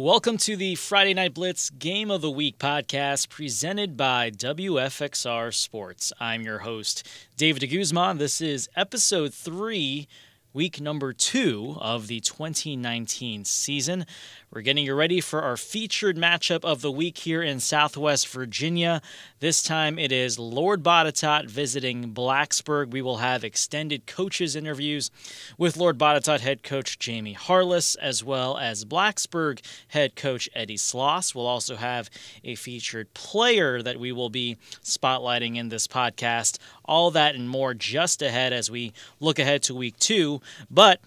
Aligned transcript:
Welcome 0.00 0.36
to 0.38 0.54
the 0.54 0.76
Friday 0.76 1.12
Night 1.12 1.34
Blitz 1.34 1.70
Game 1.70 2.08
of 2.08 2.20
the 2.20 2.30
Week 2.30 2.56
podcast 2.56 3.28
presented 3.30 3.96
by 3.96 4.30
WFXR 4.30 5.52
Sports. 5.52 6.12
I'm 6.20 6.42
your 6.42 6.60
host, 6.60 7.04
David 7.36 7.62
DeGuzman. 7.62 8.18
This 8.18 8.40
is 8.40 8.68
episode 8.76 9.34
three, 9.34 10.06
week 10.52 10.80
number 10.80 11.12
two 11.12 11.76
of 11.80 12.06
the 12.06 12.20
2019 12.20 13.44
season. 13.44 14.06
We're 14.50 14.62
getting 14.62 14.86
you 14.86 14.94
ready 14.94 15.20
for 15.20 15.42
our 15.42 15.58
featured 15.58 16.16
matchup 16.16 16.64
of 16.64 16.80
the 16.80 16.90
week 16.90 17.18
here 17.18 17.42
in 17.42 17.60
Southwest 17.60 18.26
Virginia. 18.28 19.02
This 19.40 19.62
time 19.62 19.98
it 19.98 20.10
is 20.10 20.38
Lord 20.38 20.82
Botetourt 20.82 21.50
visiting 21.50 22.14
Blacksburg. 22.14 22.90
We 22.90 23.02
will 23.02 23.18
have 23.18 23.44
extended 23.44 24.06
coaches 24.06 24.56
interviews 24.56 25.10
with 25.58 25.76
Lord 25.76 25.98
Botetourt 25.98 26.40
head 26.40 26.62
coach 26.62 26.98
Jamie 26.98 27.34
Harless 27.34 27.94
as 27.96 28.24
well 28.24 28.56
as 28.56 28.86
Blacksburg 28.86 29.60
head 29.88 30.16
coach 30.16 30.48
Eddie 30.54 30.78
Sloss. 30.78 31.34
We'll 31.34 31.46
also 31.46 31.76
have 31.76 32.08
a 32.42 32.54
featured 32.54 33.12
player 33.12 33.82
that 33.82 34.00
we 34.00 34.12
will 34.12 34.30
be 34.30 34.56
spotlighting 34.82 35.56
in 35.56 35.68
this 35.68 35.86
podcast. 35.86 36.56
All 36.86 37.10
that 37.10 37.34
and 37.34 37.50
more 37.50 37.74
just 37.74 38.22
ahead 38.22 38.54
as 38.54 38.70
we 38.70 38.94
look 39.20 39.38
ahead 39.38 39.62
to 39.64 39.74
week 39.74 39.98
two. 39.98 40.40
But 40.70 41.02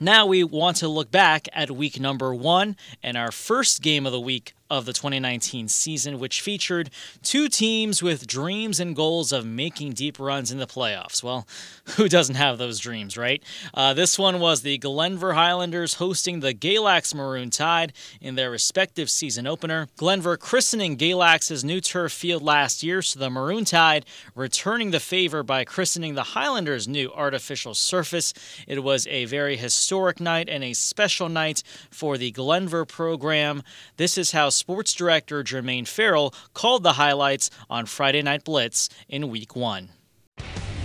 now 0.00 0.26
we 0.26 0.44
want 0.44 0.76
to 0.78 0.88
look 0.88 1.10
back 1.10 1.48
at 1.52 1.70
week 1.70 1.98
number 2.00 2.34
one 2.34 2.76
and 3.02 3.16
our 3.16 3.32
first 3.32 3.82
game 3.82 4.06
of 4.06 4.12
the 4.12 4.20
week 4.20 4.54
of 4.70 4.84
the 4.84 4.92
2019 4.92 5.68
season, 5.68 6.18
which 6.18 6.40
featured 6.40 6.90
two 7.22 7.48
teams 7.48 8.02
with 8.02 8.26
dreams 8.26 8.80
and 8.80 8.96
goals 8.96 9.32
of 9.32 9.46
making 9.46 9.92
deep 9.92 10.18
runs 10.18 10.50
in 10.50 10.58
the 10.58 10.66
playoffs. 10.66 11.22
Well, 11.22 11.46
who 11.96 12.08
doesn't 12.08 12.34
have 12.34 12.58
those 12.58 12.78
dreams, 12.78 13.16
right? 13.16 13.42
Uh, 13.72 13.94
this 13.94 14.18
one 14.18 14.40
was 14.40 14.62
the 14.62 14.78
Glenvar 14.78 15.34
Highlanders 15.34 15.94
hosting 15.94 16.40
the 16.40 16.54
Galax 16.54 17.14
Maroon 17.14 17.50
Tide 17.50 17.92
in 18.20 18.34
their 18.34 18.50
respective 18.50 19.08
season 19.08 19.46
opener. 19.46 19.88
Glenvar 19.96 20.38
christening 20.38 20.96
Galax's 20.96 21.64
new 21.64 21.80
turf 21.80 22.12
field 22.12 22.42
last 22.42 22.82
year, 22.82 23.02
so 23.02 23.18
the 23.18 23.30
Maroon 23.30 23.64
Tide 23.64 24.04
returning 24.34 24.90
the 24.90 25.00
favor 25.00 25.42
by 25.42 25.64
christening 25.64 26.14
the 26.14 26.22
Highlanders' 26.22 26.88
new 26.88 27.12
artificial 27.12 27.74
surface. 27.74 28.34
It 28.66 28.82
was 28.82 29.06
a 29.06 29.24
very 29.26 29.56
historic 29.56 30.20
night 30.20 30.48
and 30.48 30.64
a 30.64 30.72
special 30.72 31.28
night 31.28 31.62
for 31.90 32.18
the 32.18 32.32
Glenvar 32.32 32.86
program. 32.86 33.62
This 33.96 34.18
is 34.18 34.32
how 34.32 34.50
sports 34.56 34.94
director 34.94 35.44
Jermaine 35.44 35.86
Farrell 35.86 36.34
called 36.54 36.82
the 36.82 36.94
highlights 36.94 37.50
on 37.68 37.86
Friday 37.86 38.22
Night 38.22 38.44
Blitz 38.44 38.88
in 39.08 39.28
Week 39.28 39.54
1. 39.54 39.90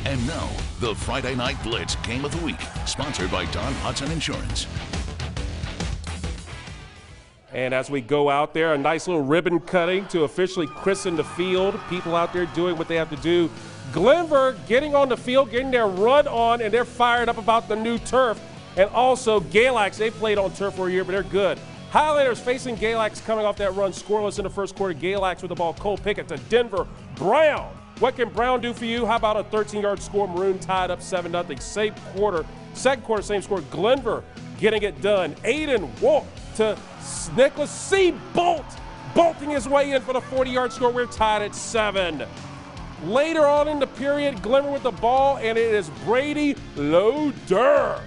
And 0.06 0.28
now, 0.28 0.50
the 0.80 0.96
Friday 0.96 1.36
Night 1.36 1.62
Blitz 1.64 1.96
Game 1.98 2.26
of 2.26 2.32
the 2.38 2.44
Week, 2.44 2.60
sponsored 2.86 3.32
by 3.32 3.46
Don 3.46 3.74
Hudson 3.76 4.12
Insurance. 4.12 4.68
And 7.54 7.74
as 7.74 7.90
we 7.90 8.02
go 8.02 8.30
out 8.30 8.54
there, 8.54 8.74
a 8.74 8.78
nice 8.78 9.08
little 9.08 9.24
ribbon 9.24 9.60
cutting 9.60 10.08
to 10.08 10.24
officially 10.24 10.68
christen 10.68 11.16
the 11.16 11.24
field. 11.24 11.80
People 11.90 12.16
out 12.16 12.32
there 12.34 12.46
doing 12.48 12.78
what 12.78 12.88
they 12.88 12.96
have 12.96 13.10
to 13.10 13.18
do. 13.18 13.50
Glenvar 13.92 14.56
getting 14.68 14.96
on 14.96 15.10
the 15.10 15.18
field, 15.18 15.52
getting 15.52 15.70
their 15.70 15.88
run 15.88 16.28
on, 16.28 16.62
and 16.62 16.74
they're 16.74 16.86
fired 16.86 17.28
up 17.28 17.38
about 17.38 17.68
the 17.68 17.76
new 17.76 17.98
turf. 18.00 18.40
And 18.78 18.90
also 18.92 19.42
Galax, 19.42 19.98
they 19.98 20.12
played 20.12 20.38
on 20.38 20.54
turf 20.54 20.76
for 20.76 20.88
a 20.88 20.92
year, 20.92 21.04
but 21.04 21.12
they're 21.12 21.24
good. 21.24 21.60
Highlanders 21.92 22.40
facing 22.40 22.78
Galax 22.78 23.22
coming 23.26 23.46
off 23.46 23.58
that 23.58 23.76
run 23.76 23.92
scoreless 23.92 24.38
in 24.38 24.46
the 24.46 24.50
first 24.50 24.76
quarter. 24.78 24.98
Galax 24.98 25.42
with 25.42 25.50
the 25.50 25.56
ball. 25.56 25.74
Cole 25.74 25.98
Pickett 25.98 26.30
to 26.30 26.38
Denver. 26.48 26.88
Brown. 27.16 27.70
What 28.00 28.16
can 28.16 28.30
Brown 28.30 28.62
do 28.62 28.74
for 28.74 28.86
you? 28.86 29.06
How 29.06 29.18
about 29.18 29.36
a 29.36 29.44
13 29.44 29.82
yard 29.82 30.02
score? 30.02 30.26
Maroon 30.26 30.58
Tide 30.58 30.90
up 30.90 31.02
7 31.02 31.30
0. 31.30 31.46
Same 31.60 31.94
quarter. 32.16 32.46
Second 32.74 33.04
quarter, 33.04 33.22
same 33.22 33.42
score. 33.42 33.60
Glenvar 33.64 34.24
getting 34.58 34.84
it 34.84 35.02
done. 35.02 35.36
Aiden 35.44 35.90
Wolf 36.00 36.26
to 36.56 36.78
Nicholas 37.36 37.70
C. 37.70 38.14
Bolt. 38.34 38.64
Bolting 39.14 39.50
his 39.50 39.68
way 39.68 39.92
in 39.92 40.02
for 40.02 40.14
the 40.14 40.22
40 40.22 40.50
yard 40.50 40.72
score. 40.72 40.92
We're 40.92 41.08
tied 41.08 41.42
at 41.42 41.54
7. 41.54 42.24
Later 43.04 43.46
on 43.46 43.68
in 43.68 43.80
the 43.80 43.88
period, 43.88 44.38
Glenvar 44.38 44.72
with 44.72 44.84
the 44.84 44.92
ball, 44.92 45.40
and 45.40 45.58
it 45.58 45.74
is 45.76 45.90
Brady 46.06 46.56
Loader. 46.78 48.02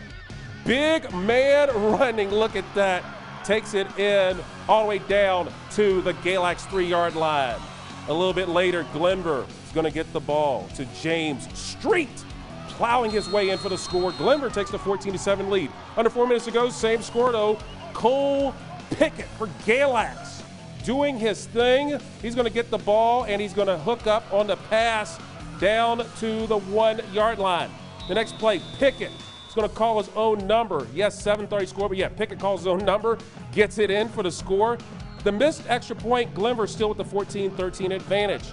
Big 0.64 1.12
man 1.12 1.69
running. 1.75 2.31
Look 2.31 2.56
at 2.56 2.64
that 2.75 3.04
takes 3.44 3.75
it 3.75 3.99
in 3.99 4.38
all 4.69 4.82
the 4.82 4.88
way 4.88 4.99
down 4.99 5.53
to 5.72 6.00
the 6.03 6.12
Galax 6.15 6.69
three 6.69 6.87
yard 6.87 7.15
line. 7.15 7.60
A 8.09 8.12
little 8.12 8.32
bit 8.32 8.49
later, 8.49 8.84
Glenvar 8.93 9.47
is 9.66 9.72
going 9.72 9.84
to 9.84 9.91
get 9.91 10.12
the 10.12 10.21
ball 10.21 10.69
to 10.75 10.84
James 11.00 11.49
Street, 11.59 12.25
plowing 12.69 13.10
his 13.10 13.28
way 13.28 13.50
in 13.50 13.59
for 13.59 13.69
the 13.69 13.78
score. 13.78 14.12
Glenvar 14.12 14.53
takes 14.53 14.71
the 14.71 14.78
14 14.78 15.16
7 15.16 15.50
lead. 15.50 15.71
Under 15.97 16.10
four 16.10 16.27
minutes 16.27 16.44
to 16.47 16.50
go, 16.50 16.69
same 16.69 17.03
score 17.03 17.32
though. 17.32 17.59
Cole 17.93 18.55
Pickett 18.91 19.27
for 19.38 19.47
Galax 19.65 20.43
doing 20.84 21.19
his 21.19 21.47
thing. 21.47 21.99
He's 22.21 22.34
going 22.34 22.47
to 22.47 22.53
get 22.53 22.71
the 22.71 22.78
ball 22.78 23.25
and 23.25 23.41
he's 23.41 23.55
going 23.55 23.69
to 23.69 23.78
hook 23.78 24.06
up 24.06 24.31
on 24.32 24.47
the 24.47 24.56
pass 24.56 25.19
down 25.59 26.05
to 26.19 26.47
the 26.47 26.59
one 26.59 27.00
yard 27.12 27.38
line. 27.38 27.71
The 28.09 28.15
next 28.15 28.37
play, 28.38 28.61
Pickett 28.78 29.12
Going 29.54 29.69
to 29.69 29.75
call 29.75 30.03
his 30.03 30.10
own 30.16 30.47
number. 30.47 30.87
Yes, 30.92 31.15
730 31.22 31.66
score, 31.66 31.88
but 31.88 31.98
yeah, 31.98 32.09
Pickett 32.09 32.41
calls 32.41 32.60
his 32.60 32.66
own 32.66 32.78
number, 32.84 33.19
gets 33.53 33.78
it 33.78 33.91
in 33.91 34.09
for 34.09 34.22
the 34.22 34.31
score. 34.31 34.78
The 35.22 35.32
missed 35.32 35.62
extra 35.69 35.97
point, 35.97 36.34
Glenvar 36.34 36.69
still 36.69 36.88
with 36.88 36.98
the 36.98 37.04
14-13 37.04 37.94
advantage. 37.94 38.44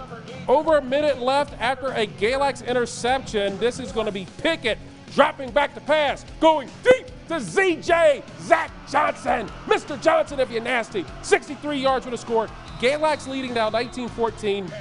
Over 0.48 0.78
a 0.78 0.82
minute 0.82 1.20
left 1.20 1.60
after 1.60 1.88
a 1.88 2.06
Galax 2.06 2.66
interception. 2.66 3.58
This 3.58 3.78
is 3.80 3.92
going 3.92 4.06
to 4.06 4.12
be 4.12 4.26
Pickett 4.38 4.78
dropping 5.12 5.50
back 5.50 5.74
to 5.74 5.80
pass, 5.80 6.24
going 6.40 6.70
deep 6.82 7.06
to 7.28 7.34
ZJ 7.34 8.22
Zach 8.40 8.70
Johnson. 8.88 9.50
Mr. 9.66 10.00
Johnson, 10.00 10.40
if 10.40 10.50
you're 10.50 10.62
nasty. 10.62 11.04
63 11.22 11.78
yards 11.78 12.04
for 12.04 12.10
the 12.10 12.16
score. 12.16 12.46
Galax 12.78 13.26
leading 13.26 13.52
now 13.52 13.70
19-14. 13.70 14.72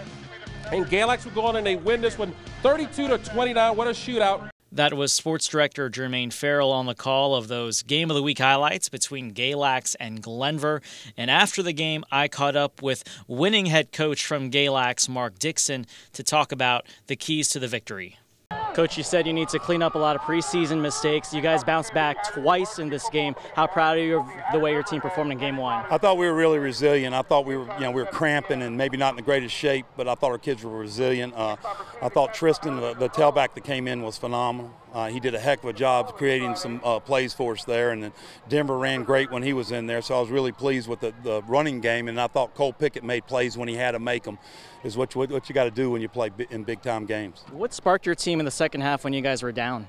And 0.72 0.86
Galax 0.86 1.26
will 1.26 1.34
go 1.34 1.42
on 1.46 1.58
and 1.58 1.66
they 1.66 1.76
win 1.76 2.00
this 2.00 2.18
one 2.18 2.34
32 2.62 3.08
to 3.10 3.18
29. 3.18 3.76
What 3.76 3.88
a 3.88 3.92
shootout. 3.92 4.51
That 4.74 4.94
was 4.94 5.12
sports 5.12 5.50
director 5.50 5.90
Jermaine 5.90 6.32
Farrell 6.32 6.72
on 6.72 6.86
the 6.86 6.96
call 6.96 7.36
of 7.36 7.50
those 7.50 7.84
game 7.84 8.10
of 8.10 8.16
the 8.16 8.24
week 8.24 8.40
highlights 8.40 8.88
between 8.88 9.34
Galax 9.34 9.98
and 10.00 10.24
Glenvar. 10.24 10.82
And 11.18 11.30
after 11.30 11.62
the 11.62 11.74
game, 11.74 12.06
I 12.10 12.30
caught 12.30 12.56
up 12.56 12.82
with 12.82 13.04
winning 13.28 13.66
head 13.66 13.92
coach 13.92 14.26
from 14.26 14.50
Galax, 14.50 15.10
Mark 15.10 15.38
Dixon, 15.40 15.86
to 16.14 16.24
talk 16.24 16.54
about 16.54 16.86
the 17.08 17.18
keys 17.18 17.50
to 17.50 17.60
the 17.60 17.68
victory. 17.68 18.18
Coach, 18.74 18.98
you 18.98 19.04
said 19.04 19.28
you 19.28 19.34
need 19.34 19.50
to 19.50 19.60
clean 19.60 19.82
up 19.82 19.96
a 19.96 19.98
lot 19.98 20.16
of 20.16 20.22
preseason 20.22 20.82
mistakes. 20.82 21.34
You 21.34 21.42
guys 21.42 21.62
bounced 21.62 21.94
back 21.94 22.32
twice 22.34 22.80
in 22.80 22.90
this 22.90 23.10
game. 23.10 23.36
How 23.54 23.68
proud 23.68 23.98
are 23.98 24.02
you 24.02 24.20
of 24.20 24.28
the 24.54 24.60
way 24.60 24.72
your 24.72 24.84
team 24.84 25.02
performed 25.02 25.34
in 25.34 25.38
game 25.38 25.58
one? 25.58 25.84
I 25.90 25.98
thought 25.98 26.18
we 26.18 26.26
were 26.26 26.34
really 26.34 26.58
resilient. 26.58 27.14
I 27.14 27.22
thought 27.22 27.46
we 27.46 27.58
were, 27.58 27.66
you 27.76 27.82
know, 27.82 27.92
we 27.92 28.02
were 28.02 28.08
cramping 28.08 28.62
and 28.62 28.78
maybe 28.78 28.96
not 28.96 29.10
in 29.10 29.18
the 29.18 29.24
greatest 29.24 29.54
shape, 29.54 29.86
but 29.98 30.08
I 30.08 30.16
thought 30.16 30.32
our 30.32 30.38
kids 30.38 30.64
were 30.64 30.78
resilient. 30.78 31.34
Uh, 31.36 31.58
I 32.02 32.08
thought 32.08 32.34
Tristan, 32.34 32.78
the, 32.78 32.94
the 32.94 33.10
tailback 33.10 33.56
that 33.56 33.66
came 33.66 33.90
in, 33.90 34.04
was 34.04 34.18
phenomenal. 34.18 34.74
Uh, 34.94 35.08
he 35.10 35.20
did 35.20 35.34
a 35.34 35.40
heck 35.40 35.64
of 35.64 35.70
a 35.70 35.74
job 35.74 36.16
creating 36.18 36.56
some 36.56 36.82
uh, 36.84 37.00
plays 37.00 37.34
for 37.34 37.54
us 37.54 37.64
there, 37.64 37.92
and 37.92 38.04
then 38.04 38.12
Denver 38.50 38.78
ran 38.78 39.04
great 39.04 39.32
when 39.32 39.42
he 39.42 39.54
was 39.54 39.72
in 39.72 39.88
there. 39.88 40.02
So 40.02 40.18
I 40.18 40.20
was 40.20 40.30
really 40.30 40.52
pleased 40.52 40.88
with 40.90 41.00
the, 41.00 41.14
the 41.24 41.42
running 41.44 41.80
game, 41.80 42.10
and 42.10 42.20
I 42.20 42.28
thought 42.28 42.54
Cole 42.56 42.74
Pickett 42.74 43.04
made 43.04 43.26
plays 43.26 43.58
when 43.58 43.70
he 43.70 43.76
had 43.76 43.92
to 43.92 44.00
make 44.00 44.24
them. 44.24 44.38
Is 44.84 44.98
what 44.98 45.14
you, 45.14 45.22
what 45.22 45.48
you 45.48 45.56
got 45.56 45.66
to 45.66 45.72
do 45.72 45.92
when 45.92 46.02
you 46.02 46.10
play 46.10 46.32
in 46.50 46.64
big 46.64 46.82
time 46.82 47.06
games. 47.06 47.44
What 47.52 47.72
sparked 47.74 48.06
your 48.06 48.16
team 48.16 48.40
in 48.40 48.46
the 48.46 48.52
second 48.52 48.82
half 48.82 49.04
when 49.04 49.14
you 49.14 49.22
guys 49.22 49.44
were 49.44 49.52
down? 49.52 49.88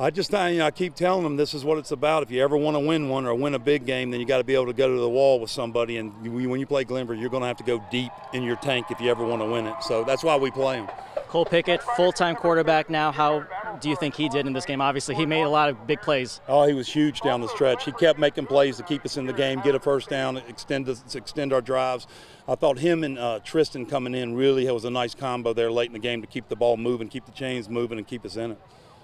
I 0.00 0.10
just 0.10 0.30
know, 0.30 0.64
I 0.64 0.70
keep 0.70 0.94
telling 0.94 1.24
them 1.24 1.34
this 1.34 1.54
is 1.54 1.64
what 1.64 1.76
it's 1.76 1.90
about. 1.90 2.22
If 2.22 2.30
you 2.30 2.40
ever 2.40 2.56
want 2.56 2.76
to 2.76 2.78
win 2.78 3.08
one 3.08 3.26
or 3.26 3.34
win 3.34 3.54
a 3.54 3.58
big 3.58 3.84
game, 3.84 4.12
then 4.12 4.20
you 4.20 4.26
got 4.26 4.38
to 4.38 4.44
be 4.44 4.54
able 4.54 4.66
to 4.66 4.72
go 4.72 4.86
to 4.86 5.00
the 5.00 5.08
wall 5.08 5.40
with 5.40 5.50
somebody. 5.50 5.96
And 5.96 6.12
you, 6.24 6.48
when 6.48 6.60
you 6.60 6.66
play 6.66 6.84
Glenvar, 6.84 7.20
you're 7.20 7.30
going 7.30 7.40
to 7.40 7.48
have 7.48 7.56
to 7.56 7.64
go 7.64 7.84
deep 7.90 8.12
in 8.32 8.44
your 8.44 8.54
tank 8.54 8.92
if 8.92 9.00
you 9.00 9.10
ever 9.10 9.24
want 9.24 9.42
to 9.42 9.46
win 9.46 9.66
it. 9.66 9.74
So 9.82 10.04
that's 10.04 10.22
why 10.22 10.36
we 10.36 10.52
play 10.52 10.76
them. 10.76 10.88
Cole 11.26 11.44
Pickett, 11.44 11.82
full-time 11.82 12.36
quarterback 12.36 12.88
now. 12.88 13.10
How 13.10 13.44
do 13.80 13.90
you 13.90 13.96
think 13.96 14.14
he 14.14 14.28
did 14.28 14.46
in 14.46 14.52
this 14.52 14.64
game? 14.64 14.80
Obviously, 14.80 15.16
he 15.16 15.26
made 15.26 15.42
a 15.42 15.48
lot 15.48 15.68
of 15.68 15.84
big 15.88 16.00
plays. 16.00 16.40
Oh, 16.46 16.64
he 16.64 16.74
was 16.74 16.88
huge 16.88 17.20
down 17.20 17.40
the 17.40 17.48
stretch. 17.48 17.84
He 17.84 17.90
kept 17.90 18.20
making 18.20 18.46
plays 18.46 18.76
to 18.76 18.84
keep 18.84 19.04
us 19.04 19.16
in 19.16 19.26
the 19.26 19.32
game, 19.32 19.60
get 19.62 19.74
a 19.74 19.80
first 19.80 20.08
down, 20.08 20.36
extend 20.36 20.88
us, 20.88 21.16
extend 21.16 21.52
our 21.52 21.60
drives. 21.60 22.06
I 22.46 22.54
thought 22.54 22.78
him 22.78 23.02
and 23.02 23.18
uh, 23.18 23.40
Tristan 23.40 23.84
coming 23.84 24.14
in 24.14 24.36
really 24.36 24.68
it 24.68 24.72
was 24.72 24.84
a 24.84 24.90
nice 24.90 25.16
combo 25.16 25.52
there 25.52 25.72
late 25.72 25.88
in 25.88 25.92
the 25.92 25.98
game 25.98 26.20
to 26.20 26.28
keep 26.28 26.48
the 26.48 26.56
ball 26.56 26.76
moving, 26.76 27.08
keep 27.08 27.26
the 27.26 27.32
chains 27.32 27.68
moving, 27.68 27.98
and 27.98 28.06
keep 28.06 28.24
us 28.24 28.36
in 28.36 28.52
it. 28.52 28.58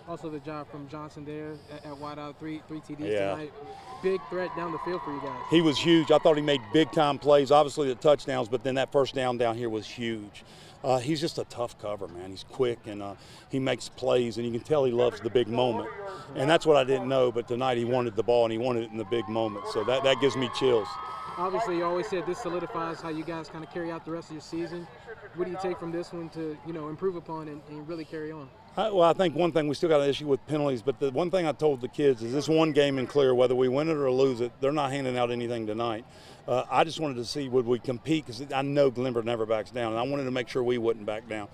Also, 0.07 0.29
the 0.29 0.41
job 0.41 0.71
from 0.71 0.87
Johnson 0.89 1.25
there 1.25 1.53
at, 1.73 1.87
at 1.87 1.93
wideout, 1.93 2.37
three 2.37 2.61
three 2.69 2.81
TDs 2.81 3.11
yeah. 3.11 3.31
tonight. 3.31 3.53
Big 4.03 4.21
threat 4.29 4.55
down 4.55 4.71
the 4.71 4.79
field 4.81 5.01
for 5.03 5.15
you 5.15 5.21
guys. 5.21 5.41
He 5.51 5.63
was 5.63 5.79
huge. 5.79 6.11
I 6.11 6.19
thought 6.19 6.37
he 6.37 6.43
made 6.43 6.61
big 6.75 6.93
time 6.93 7.19
plays. 7.19 7.51
Obviously, 7.51 7.89
the 7.89 7.95
touchdowns, 7.95 8.49
but 8.49 8.63
then 8.63 8.75
that 8.75 8.93
first 8.93 9.15
down 9.15 9.39
down 9.39 9.57
here 9.57 9.71
was 9.71 9.87
huge. 9.87 10.45
Uh, 10.85 10.99
he's 10.99 11.19
just 11.19 11.39
a 11.39 11.45
tough 11.45 11.79
cover, 11.79 12.07
man. 12.09 12.29
He's 12.29 12.45
quick 12.45 12.79
and 12.85 13.03
uh, 13.03 13.15
he 13.49 13.59
makes 13.59 13.89
plays, 13.89 14.37
and 14.37 14.45
you 14.45 14.53
can 14.53 14.61
tell 14.61 14.85
he 14.85 14.93
loves 14.93 15.19
the 15.19 15.31
big 15.31 15.49
moment. 15.49 15.89
And 16.37 16.49
that's 16.49 16.67
what 16.67 16.77
I 16.77 16.85
didn't 16.85 17.09
know, 17.09 17.33
but 17.33 17.49
tonight 17.49 17.79
he 17.79 17.87
wanted 17.87 18.17
the 18.17 18.23
ball 18.23 18.45
and 18.45 18.53
he 18.53 18.59
wanted 18.59 18.85
it 18.85 18.91
in 18.91 18.99
the 18.99 19.05
big 19.07 19.27
moment. 19.27 19.67
So 19.69 19.83
that, 19.85 20.05
that 20.05 20.21
gives 20.21 20.37
me 20.37 20.51
chills. 20.55 20.87
obviously 21.39 21.79
you 21.79 21.85
always 21.85 22.07
said 22.07 22.27
this 22.27 22.39
solidifies 22.39 23.01
how 23.01 23.09
you 23.09 23.25
guys 23.25 23.49
kind 23.49 23.65
of 23.65 23.73
carry 23.73 23.91
out 23.91 24.05
the 24.05 24.11
rest 24.11 24.29
of 24.29 24.35
your 24.35 24.43
season. 24.43 24.87
What 25.37 25.47
do 25.47 25.51
you 25.51 25.59
take 25.63 25.79
from 25.79 25.91
this 25.91 26.13
one 26.13 26.29
to 26.31 26.55
you 26.67 26.75
know 26.75 26.91
improve 26.91 27.17
upon 27.17 27.49
and, 27.49 27.63
and 27.71 27.89
really 27.89 28.05
carry 28.05 28.31
on? 28.31 28.51
I, 28.77 28.91
well, 28.91 29.09
I 29.09 29.13
think 29.13 29.37
one 29.37 29.53
thing 29.53 29.69
we 29.69 29.75
still 29.75 29.89
got 29.89 30.01
an 30.01 30.11
issue 30.11 30.27
with 30.27 30.45
penalties, 30.49 30.83
but 30.83 30.99
the 30.99 31.11
one 31.13 31.31
thing 31.31 31.47
I 31.47 31.53
told 31.53 31.81
the 31.81 31.89
kids 31.89 32.23
is 32.23 32.33
this 32.33 32.49
one 32.49 32.73
game 32.73 32.99
in 32.99 33.07
clear, 33.07 33.33
whether 33.33 33.55
we 33.55 33.69
win 33.69 33.89
it 33.89 33.97
or 33.97 34.11
lose 34.11 34.41
it, 34.41 34.51
they're 34.61 34.73
not 34.73 34.91
handing 34.91 35.17
out 35.17 35.31
anything 35.31 35.65
tonight. 35.67 36.05
Uh, 36.49 36.65
I 36.69 36.83
just 36.83 36.99
wanted 36.99 37.15
to 37.17 37.25
see 37.25 37.49
would 37.49 37.67
we 37.67 37.79
compete 37.79 38.27
because 38.27 38.45
I 38.53 38.63
know 38.63 38.91
Glenvar 38.91 39.23
never 39.25 39.47
backs 39.47 39.71
down, 39.71 39.93
and 39.93 39.99
I 39.99 40.03
wanted 40.03 40.25
to 40.25 40.33
make 40.33 40.49
sure 40.49 40.63
we 40.63 40.79
wouldn't 40.79 41.07
back 41.07 41.29
down. 41.29 41.49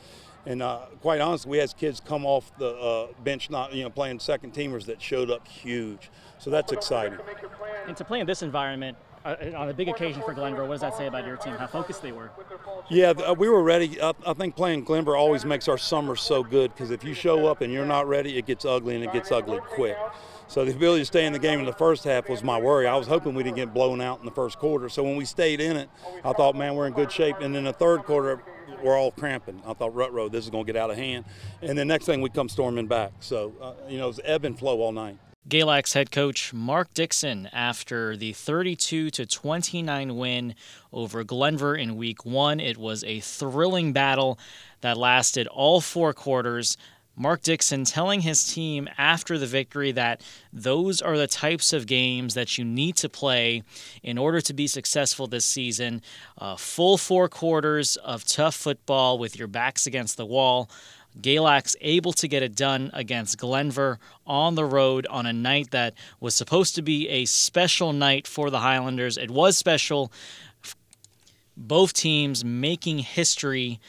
And 0.46 0.62
uh, 0.62 0.86
quite 1.02 1.20
honestly, 1.20 1.50
we 1.50 1.58
had 1.58 1.76
kids 1.76 2.00
come 2.00 2.24
off 2.24 2.56
the 2.56 2.70
uh, 2.70 3.08
bench, 3.22 3.50
not 3.50 3.74
you 3.74 3.84
know 3.84 3.90
playing 3.90 4.18
second 4.18 4.54
teamers 4.54 4.86
that 4.86 5.02
showed 5.02 5.30
up 5.30 5.46
huge. 5.46 6.10
So 6.38 6.48
that's 6.48 6.72
exciting. 6.72 7.18
And 7.86 7.96
to 7.98 8.04
play 8.04 8.20
in 8.20 8.26
this 8.26 8.42
environment, 8.42 8.96
on 9.24 9.68
a 9.68 9.74
big 9.74 9.88
occasion 9.88 10.22
for 10.22 10.34
Glenvar, 10.34 10.66
what 10.66 10.74
does 10.74 10.80
that 10.80 10.96
say 10.96 11.06
about 11.06 11.26
your 11.26 11.36
team? 11.36 11.54
How 11.54 11.66
focused 11.66 12.02
they 12.02 12.12
were? 12.12 12.30
Yeah, 12.88 13.10
uh, 13.10 13.34
we 13.34 13.48
were 13.48 13.62
ready. 13.62 14.00
I, 14.00 14.12
I 14.26 14.32
think 14.32 14.56
playing 14.56 14.84
Glenvar 14.84 15.18
always 15.18 15.44
makes 15.44 15.68
our 15.68 15.78
summer 15.78 16.16
so 16.16 16.42
good 16.42 16.72
because 16.72 16.90
if 16.90 17.04
you 17.04 17.14
show 17.14 17.46
up 17.46 17.60
and 17.60 17.72
you're 17.72 17.86
not 17.86 18.08
ready, 18.08 18.38
it 18.38 18.46
gets 18.46 18.64
ugly 18.64 18.94
and 18.94 19.04
it 19.04 19.12
gets 19.12 19.30
ugly 19.30 19.58
quick. 19.58 19.96
So 20.48 20.64
the 20.64 20.72
ability 20.72 21.02
to 21.02 21.06
stay 21.06 21.26
in 21.26 21.32
the 21.32 21.38
game 21.38 21.60
in 21.60 21.66
the 21.66 21.72
first 21.72 22.02
half 22.02 22.28
was 22.28 22.42
my 22.42 22.58
worry. 22.58 22.88
I 22.88 22.96
was 22.96 23.06
hoping 23.06 23.34
we 23.34 23.44
didn't 23.44 23.56
get 23.56 23.72
blown 23.72 24.00
out 24.00 24.18
in 24.18 24.24
the 24.24 24.32
first 24.32 24.58
quarter. 24.58 24.88
So 24.88 25.04
when 25.04 25.14
we 25.14 25.24
stayed 25.24 25.60
in 25.60 25.76
it, 25.76 25.88
I 26.24 26.32
thought, 26.32 26.56
man, 26.56 26.74
we're 26.74 26.88
in 26.88 26.92
good 26.92 27.12
shape. 27.12 27.36
And 27.40 27.54
in 27.54 27.64
the 27.64 27.72
third 27.72 28.02
quarter, 28.02 28.42
we're 28.82 28.98
all 28.98 29.12
cramping. 29.12 29.62
I 29.64 29.74
thought, 29.74 29.94
rut 29.94 30.12
row, 30.12 30.28
this 30.28 30.44
is 30.44 30.50
going 30.50 30.64
to 30.64 30.72
get 30.72 30.80
out 30.80 30.90
of 30.90 30.96
hand. 30.96 31.24
And 31.62 31.78
the 31.78 31.84
next 31.84 32.06
thing 32.06 32.20
we 32.20 32.30
come 32.30 32.48
storming 32.48 32.88
back. 32.88 33.12
So, 33.20 33.54
uh, 33.60 33.74
you 33.88 33.98
know, 33.98 34.04
it 34.04 34.08
was 34.08 34.20
ebb 34.24 34.44
and 34.44 34.58
flow 34.58 34.80
all 34.80 34.90
night. 34.90 35.18
Galax 35.48 35.94
head 35.94 36.10
coach 36.10 36.52
Mark 36.52 36.92
Dixon 36.92 37.48
after 37.52 38.14
the 38.14 38.34
32 38.34 39.10
to 39.10 39.24
29 39.24 40.16
win 40.16 40.54
over 40.92 41.24
Glenvar 41.24 41.80
in 41.80 41.96
week 41.96 42.26
1. 42.26 42.60
It 42.60 42.76
was 42.76 43.02
a 43.04 43.20
thrilling 43.20 43.94
battle 43.94 44.38
that 44.82 44.98
lasted 44.98 45.46
all 45.46 45.80
4 45.80 46.12
quarters. 46.12 46.76
Mark 47.16 47.42
Dixon 47.42 47.84
telling 47.84 48.20
his 48.20 48.52
team 48.52 48.88
after 48.96 49.38
the 49.38 49.46
victory 49.46 49.92
that 49.92 50.22
those 50.52 51.02
are 51.02 51.16
the 51.16 51.26
types 51.26 51.72
of 51.72 51.86
games 51.86 52.34
that 52.34 52.58
you 52.58 52.64
need 52.64 52.96
to 52.96 53.08
play 53.08 53.62
in 54.02 54.18
order 54.18 54.40
to 54.42 54.52
be 54.52 54.66
successful 54.66 55.26
this 55.26 55.46
season. 55.46 56.02
Uh, 56.38 56.56
full 56.56 56.96
four 56.98 57.28
quarters 57.28 57.96
of 57.96 58.24
tough 58.24 58.54
football 58.54 59.18
with 59.18 59.38
your 59.38 59.48
backs 59.48 59.86
against 59.86 60.16
the 60.16 60.26
wall. 60.26 60.70
Galax 61.18 61.74
able 61.80 62.12
to 62.14 62.28
get 62.28 62.42
it 62.42 62.54
done 62.54 62.90
against 62.92 63.38
Glenvar 63.38 63.98
on 64.26 64.54
the 64.54 64.64
road 64.64 65.06
on 65.08 65.26
a 65.26 65.32
night 65.32 65.70
that 65.70 65.94
was 66.20 66.34
supposed 66.34 66.74
to 66.76 66.82
be 66.82 67.08
a 67.08 67.24
special 67.24 67.92
night 67.92 68.26
for 68.26 68.50
the 68.50 68.60
Highlanders. 68.60 69.16
It 69.16 69.30
was 69.30 69.56
special. 69.56 70.12
Both 71.56 71.92
teams 71.92 72.44
making 72.44 73.00
history 73.00 73.80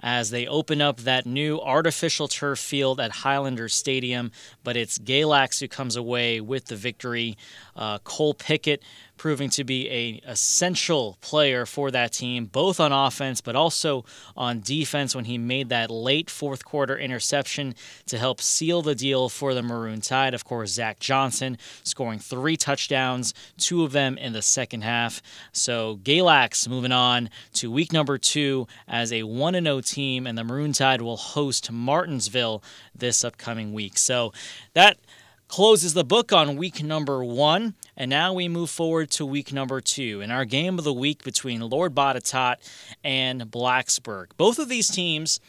as 0.00 0.30
they 0.30 0.46
open 0.46 0.80
up 0.80 0.98
that 0.98 1.26
new 1.26 1.58
artificial 1.60 2.28
turf 2.28 2.58
field 2.58 3.00
at 3.00 3.10
Highlander 3.10 3.68
Stadium. 3.68 4.30
But 4.62 4.76
it's 4.76 4.98
Galax 4.98 5.60
who 5.60 5.68
comes 5.68 5.96
away 5.96 6.40
with 6.40 6.66
the 6.66 6.76
victory. 6.76 7.36
Uh, 7.74 7.98
Cole 8.00 8.34
Pickett 8.34 8.82
proving 9.16 9.50
to 9.50 9.64
be 9.64 9.88
a 9.90 10.20
essential 10.28 11.16
player 11.20 11.66
for 11.66 11.90
that 11.90 12.12
team, 12.12 12.46
both 12.46 12.80
on 12.80 12.92
offense 12.92 13.40
but 13.40 13.56
also 13.56 14.04
on 14.36 14.60
defense 14.60 15.14
when 15.14 15.24
he 15.24 15.38
made 15.38 15.68
that 15.68 15.90
late 15.90 16.30
fourth 16.30 16.64
quarter 16.64 16.98
interception 16.98 17.74
to 18.06 18.18
help 18.18 18.40
seal 18.40 18.82
the 18.82 18.94
deal 18.94 19.28
for 19.28 19.54
the 19.54 19.62
Maroon 19.62 20.00
Tide. 20.00 20.34
Of 20.34 20.44
course, 20.44 20.72
Zach 20.72 20.98
Johnson 20.98 21.58
scoring 21.82 22.18
three 22.18 22.56
touchdowns, 22.56 23.34
two 23.56 23.84
of 23.84 23.92
them 23.92 24.18
in 24.18 24.32
the 24.32 24.42
second 24.42 24.82
half. 24.82 25.22
So 25.52 25.96
Galax 26.02 26.68
moving 26.68 26.92
on 26.92 27.30
to 27.54 27.70
week 27.70 27.92
number 27.92 28.18
two 28.18 28.66
as 28.88 29.12
a 29.12 29.22
1 29.22 29.54
0 29.54 29.80
team, 29.80 30.26
and 30.26 30.36
the 30.36 30.44
Maroon 30.44 30.72
Tide 30.72 31.02
will 31.02 31.16
host 31.16 31.70
Martinsville 31.70 32.62
this 32.94 33.24
upcoming 33.24 33.72
week. 33.72 33.98
So 33.98 34.32
that 34.74 34.98
closes 35.48 35.94
the 35.94 36.04
book 36.04 36.32
on 36.32 36.56
week 36.56 36.82
number 36.82 37.24
one. 37.24 37.74
And 37.96 38.10
now 38.10 38.32
we 38.32 38.48
move 38.48 38.70
forward 38.70 39.10
to 39.12 39.24
week 39.24 39.52
number 39.52 39.80
two 39.80 40.20
in 40.20 40.30
our 40.30 40.44
game 40.44 40.78
of 40.78 40.84
the 40.84 40.92
week 40.92 41.24
between 41.24 41.60
Lord 41.60 41.94
Botetourt 41.94 42.56
and 43.02 43.42
Blacksburg. 43.42 44.26
Both 44.36 44.58
of 44.58 44.68
these 44.68 44.88
teams 44.88 45.40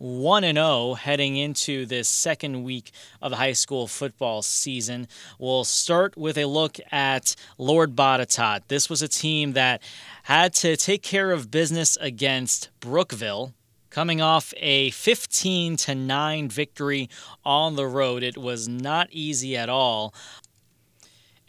1 0.00 0.44
and 0.44 0.56
0 0.56 0.94
heading 0.94 1.36
into 1.36 1.84
this 1.84 2.08
second 2.08 2.64
week 2.64 2.90
of 3.20 3.32
the 3.32 3.36
high 3.36 3.52
school 3.52 3.86
football 3.86 4.40
season. 4.40 5.06
We'll 5.38 5.64
start 5.64 6.16
with 6.16 6.38
a 6.38 6.46
look 6.46 6.78
at 6.90 7.36
Lord 7.58 7.94
Botetourt. 7.94 8.62
This 8.68 8.88
was 8.88 9.02
a 9.02 9.08
team 9.08 9.52
that 9.52 9.82
had 10.22 10.54
to 10.54 10.78
take 10.78 11.02
care 11.02 11.32
of 11.32 11.50
business 11.50 11.98
against 12.00 12.70
Brookville 12.80 13.52
coming 13.90 14.20
off 14.20 14.54
a 14.56 14.90
15 14.90 15.76
to 15.76 15.94
9 15.94 16.48
victory 16.48 17.08
on 17.44 17.76
the 17.76 17.86
road. 17.86 18.22
It 18.22 18.38
was 18.38 18.68
not 18.68 19.08
easy 19.10 19.56
at 19.56 19.68
all. 19.68 20.14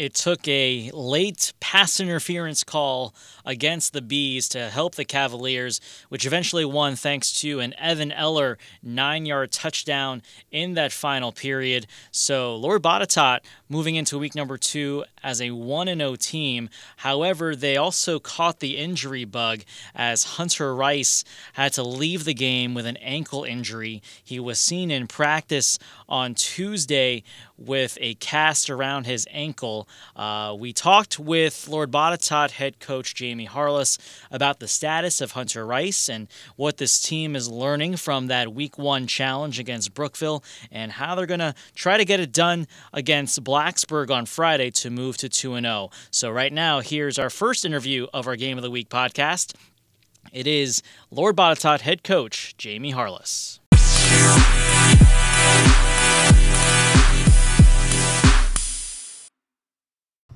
It 0.02 0.16
took 0.16 0.48
a 0.48 0.90
late 0.96 1.54
pass 1.60 2.00
interference 2.00 2.64
call 2.64 3.14
against 3.46 3.94
the 3.94 4.02
Bees 4.02 4.50
to 4.50 4.72
help 4.72 4.96
the 4.96 5.06
Cavaliers, 5.06 5.80
which 6.10 6.26
eventually 6.26 6.66
won 6.66 6.96
thanks 6.96 7.32
to 7.42 7.60
an 7.60 7.76
Evan 7.78 8.12
Eller 8.12 8.58
nine 8.82 9.28
yard 9.28 9.52
touchdown 9.52 10.24
in 10.50 10.74
that 10.74 10.92
final 10.92 11.32
period. 11.32 11.86
So 12.10 12.56
Lord 12.56 12.82
Botetourt 12.82 13.42
moving 13.70 13.96
into 13.96 14.18
week 14.18 14.34
number 14.34 14.58
two 14.58 15.06
as 15.22 15.40
a 15.40 15.52
1 15.52 15.86
0 15.86 16.16
team. 16.16 16.70
However, 16.98 17.56
they 17.56 17.78
also 17.78 18.18
caught 18.18 18.60
the 18.60 18.78
injury 18.78 19.26
bug 19.26 19.60
as 19.94 20.24
Hunter 20.24 20.74
Rice 20.74 21.24
had 21.54 21.74
to 21.74 21.84
leave 21.84 22.26
the 22.26 22.34
game 22.34 22.74
with 22.74 22.88
an 22.88 22.98
ankle 22.98 23.44
injury. 23.44 24.02
He 24.24 24.40
was 24.40 24.58
seen 24.58 24.90
in 24.90 25.06
practice 25.06 25.78
on 26.10 26.34
Tuesday 26.34 27.22
with 27.66 27.98
a 28.02 28.16
cast 28.16 28.70
around 28.70 29.06
his 29.06 29.28
ankle. 29.32 29.88
Uh, 30.16 30.56
we 30.58 30.74
talked 30.74 31.20
with 31.20 31.68
Lord 31.68 31.92
Botetourt 31.92 32.52
head 32.52 32.80
coach 32.80 33.16
Jamie 33.16 33.46
Harless 33.46 33.98
about 34.30 34.60
the 34.60 34.68
status 34.68 35.22
of 35.22 35.32
Hunter 35.32 35.66
Rice 35.66 36.10
and 36.10 36.28
what 36.56 36.78
this 36.78 37.02
team 37.02 37.36
is 37.36 37.50
learning 37.50 37.98
from 37.98 38.28
that 38.28 38.54
week 38.54 38.78
one 38.78 39.08
challenge 39.08 39.60
against 39.60 39.94
Brookville 39.94 40.44
and 40.72 40.94
how 40.94 41.16
they're 41.16 41.26
going 41.26 41.40
to 41.40 41.56
try 41.76 41.98
to 41.98 42.06
get 42.06 42.20
it 42.20 42.32
done 42.32 42.68
against 42.94 43.44
Blacksburg 43.44 44.10
on 44.10 44.26
Friday 44.26 44.72
to 44.72 44.90
move 44.90 45.18
to 45.18 45.30
2 45.30 45.60
0. 45.60 45.90
So, 46.10 46.30
right 46.30 46.54
now, 46.54 46.80
here's 46.80 47.20
our 47.20 47.30
first 47.30 47.66
interview 47.66 48.08
of 48.14 48.28
our 48.28 48.36
Game 48.36 48.58
of 48.58 48.64
the 48.64 48.72
Week 48.72 48.90
podcast. 48.90 49.56
It 50.32 50.48
is 50.48 50.82
Lord 51.10 51.36
Botetourt 51.36 51.82
head 51.82 52.04
coach 52.04 52.56
Jamie 52.58 52.92
Harless. 52.92 53.60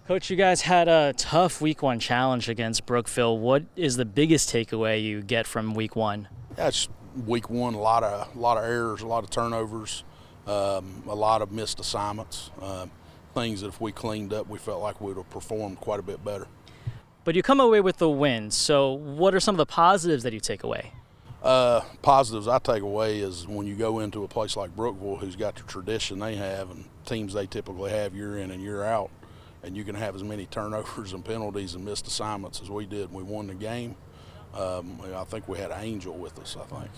Coach, 0.07 0.29
you 0.29 0.35
guys 0.35 0.61
had 0.61 0.87
a 0.87 1.13
tough 1.17 1.61
week 1.61 1.81
one 1.81 1.99
challenge 1.99 2.47
against 2.47 2.85
Brookville. 2.85 3.39
What 3.39 3.63
is 3.75 3.97
the 3.97 4.05
biggest 4.05 4.53
takeaway 4.53 5.03
you 5.03 5.23
get 5.23 5.47
from 5.47 5.73
week 5.73 5.95
one? 5.95 6.27
That's 6.55 6.87
week 7.25 7.49
one. 7.49 7.73
A 7.73 7.79
lot 7.79 8.03
of 8.03 8.35
a 8.35 8.39
lot 8.39 8.57
of 8.57 8.65
errors, 8.65 9.01
a 9.01 9.07
lot 9.07 9.23
of 9.23 9.31
turnovers, 9.31 10.03
um, 10.45 11.01
a 11.07 11.15
lot 11.15 11.41
of 11.41 11.51
missed 11.51 11.79
assignments. 11.79 12.51
Uh, 12.61 12.85
things 13.33 13.61
that 13.61 13.69
if 13.69 13.81
we 13.81 13.91
cleaned 13.91 14.31
up, 14.31 14.47
we 14.47 14.59
felt 14.59 14.79
like 14.79 15.01
we 15.01 15.07
would 15.07 15.17
have 15.17 15.29
performed 15.31 15.79
quite 15.79 15.99
a 15.99 16.03
bit 16.03 16.23
better. 16.23 16.45
But 17.23 17.33
you 17.33 17.41
come 17.41 17.59
away 17.59 17.81
with 17.81 17.97
the 17.97 18.07
win. 18.07 18.51
So, 18.51 18.91
what 18.91 19.33
are 19.33 19.39
some 19.39 19.55
of 19.55 19.57
the 19.57 19.65
positives 19.65 20.21
that 20.21 20.33
you 20.33 20.39
take 20.39 20.63
away? 20.63 20.91
Uh, 21.41 21.81
positives 22.03 22.47
I 22.47 22.59
take 22.59 22.83
away 22.83 23.21
is 23.21 23.47
when 23.47 23.65
you 23.65 23.73
go 23.73 23.97
into 23.97 24.23
a 24.23 24.27
place 24.27 24.55
like 24.55 24.75
Brookville, 24.75 25.15
who's 25.15 25.35
got 25.35 25.55
the 25.55 25.63
tradition 25.63 26.19
they 26.19 26.35
have 26.35 26.69
and 26.69 26.85
teams 27.05 27.33
they 27.33 27.47
typically 27.47 27.89
have 27.89 28.13
year 28.13 28.37
in 28.37 28.51
and 28.51 28.61
year 28.61 28.83
out 28.83 29.09
and 29.65 29.75
you 29.75 29.83
can 29.83 29.95
have 29.95 30.15
as 30.15 30.23
many 30.23 30.45
turnovers 30.45 31.13
and 31.13 31.25
penalties 31.25 31.73
and 31.73 31.83
missed 31.83 32.07
assignments 32.07 32.61
as 32.61 32.69
we 32.69 32.85
did. 32.85 33.09
And 33.09 33.13
we 33.13 33.23
won 33.23 33.47
the 33.47 33.55
game. 33.55 33.95
Um, 34.53 35.01
I 35.13 35.23
think 35.25 35.47
we 35.49 35.57
had 35.57 35.71
an 35.71 35.83
angel 35.83 36.13
with 36.13 36.39
us. 36.39 36.55
I 36.59 36.65
think. 36.65 36.91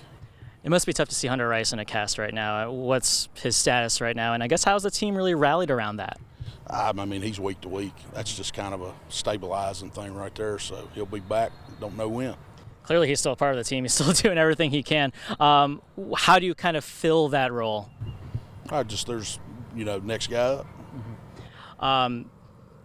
It 0.63 0.69
must 0.69 0.85
be 0.85 0.93
tough 0.93 1.07
to 1.09 1.15
see 1.15 1.27
Hunter 1.27 1.47
Rice 1.47 1.71
in 1.71 1.79
a 1.79 1.85
cast 1.85 2.17
right 2.17 2.33
now. 2.33 2.69
What's 2.71 3.29
his 3.35 3.55
status 3.55 4.01
right 4.01 4.15
now? 4.15 4.33
And 4.33 4.43
I 4.43 4.47
guess 4.47 4.63
how's 4.63 4.83
the 4.83 4.91
team 4.91 5.15
really 5.15 5.33
rallied 5.33 5.71
around 5.71 5.97
that? 5.97 6.19
I 6.69 6.91
mean, 6.91 7.21
he's 7.21 7.39
week 7.39 7.61
to 7.61 7.69
week. 7.69 7.93
That's 8.13 8.35
just 8.35 8.53
kind 8.53 8.73
of 8.73 8.81
a 8.81 8.93
stabilizing 9.07 9.89
thing 9.89 10.13
right 10.13 10.35
there. 10.35 10.59
So 10.59 10.89
he'll 10.93 11.05
be 11.05 11.21
back. 11.21 11.53
Don't 11.79 11.95
know 11.95 12.09
when. 12.09 12.35
Clearly, 12.83 13.07
he's 13.07 13.19
still 13.21 13.31
a 13.31 13.37
part 13.37 13.53
of 13.53 13.57
the 13.57 13.63
team. 13.63 13.85
He's 13.85 13.93
still 13.95 14.11
doing 14.11 14.37
everything 14.37 14.71
he 14.71 14.83
can. 14.83 15.13
Um, 15.39 15.81
how 16.15 16.37
do 16.37 16.45
you 16.45 16.53
kind 16.53 16.75
of 16.75 16.83
fill 16.83 17.29
that 17.29 17.53
role? 17.53 17.89
I 18.69 18.83
just 18.83 19.07
there's 19.07 19.39
you 19.73 19.85
know 19.85 19.99
next 19.99 20.29
guy 20.29 20.37
up. 20.37 20.65
Mm-hmm. 20.65 21.85
Um, 21.85 22.29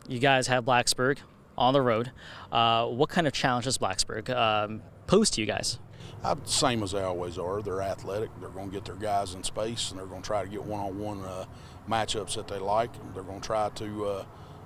you 0.09 0.19
guys 0.19 0.47
have 0.47 0.65
Blacksburg 0.65 1.19
on 1.57 1.73
the 1.73 1.83
road. 1.83 2.13
Uh, 2.51 2.87
what 2.87 3.09
kind 3.09 3.27
of 3.27 3.33
challenges 3.33 3.79
Blacksburg 3.79 4.31
um, 4.31 4.83
pose 5.07 5.31
to 5.31 5.41
you 5.41 5.47
guys? 5.47 5.79
Uh, 6.23 6.37
same 6.45 6.83
as 6.83 6.93
they 6.93 7.03
always 7.03 7.37
are. 7.39 7.63
They're 7.63 7.83
athletic. 7.83 8.31
They're 8.41 8.49
going 8.49 8.71
to 8.71 8.75
get 8.75 8.85
their 8.85 8.95
guys 8.95 9.35
in 9.35 9.43
space, 9.43 9.91
and 9.91 9.99
they're 9.99 10.07
going 10.07 10.23
to 10.23 10.27
try 10.27 10.43
to 10.43 10.49
get 10.49 10.63
one-on-one 10.63 11.25
uh, 11.25 11.47
matchups 11.89 12.37
that 12.37 12.47
they 12.47 12.59
like. 12.59 12.91
They're 13.15 13.25
going 13.25 13.41
to 13.41 13.47
try 13.47 13.69
to 13.71 14.07
uh, 14.07 14.25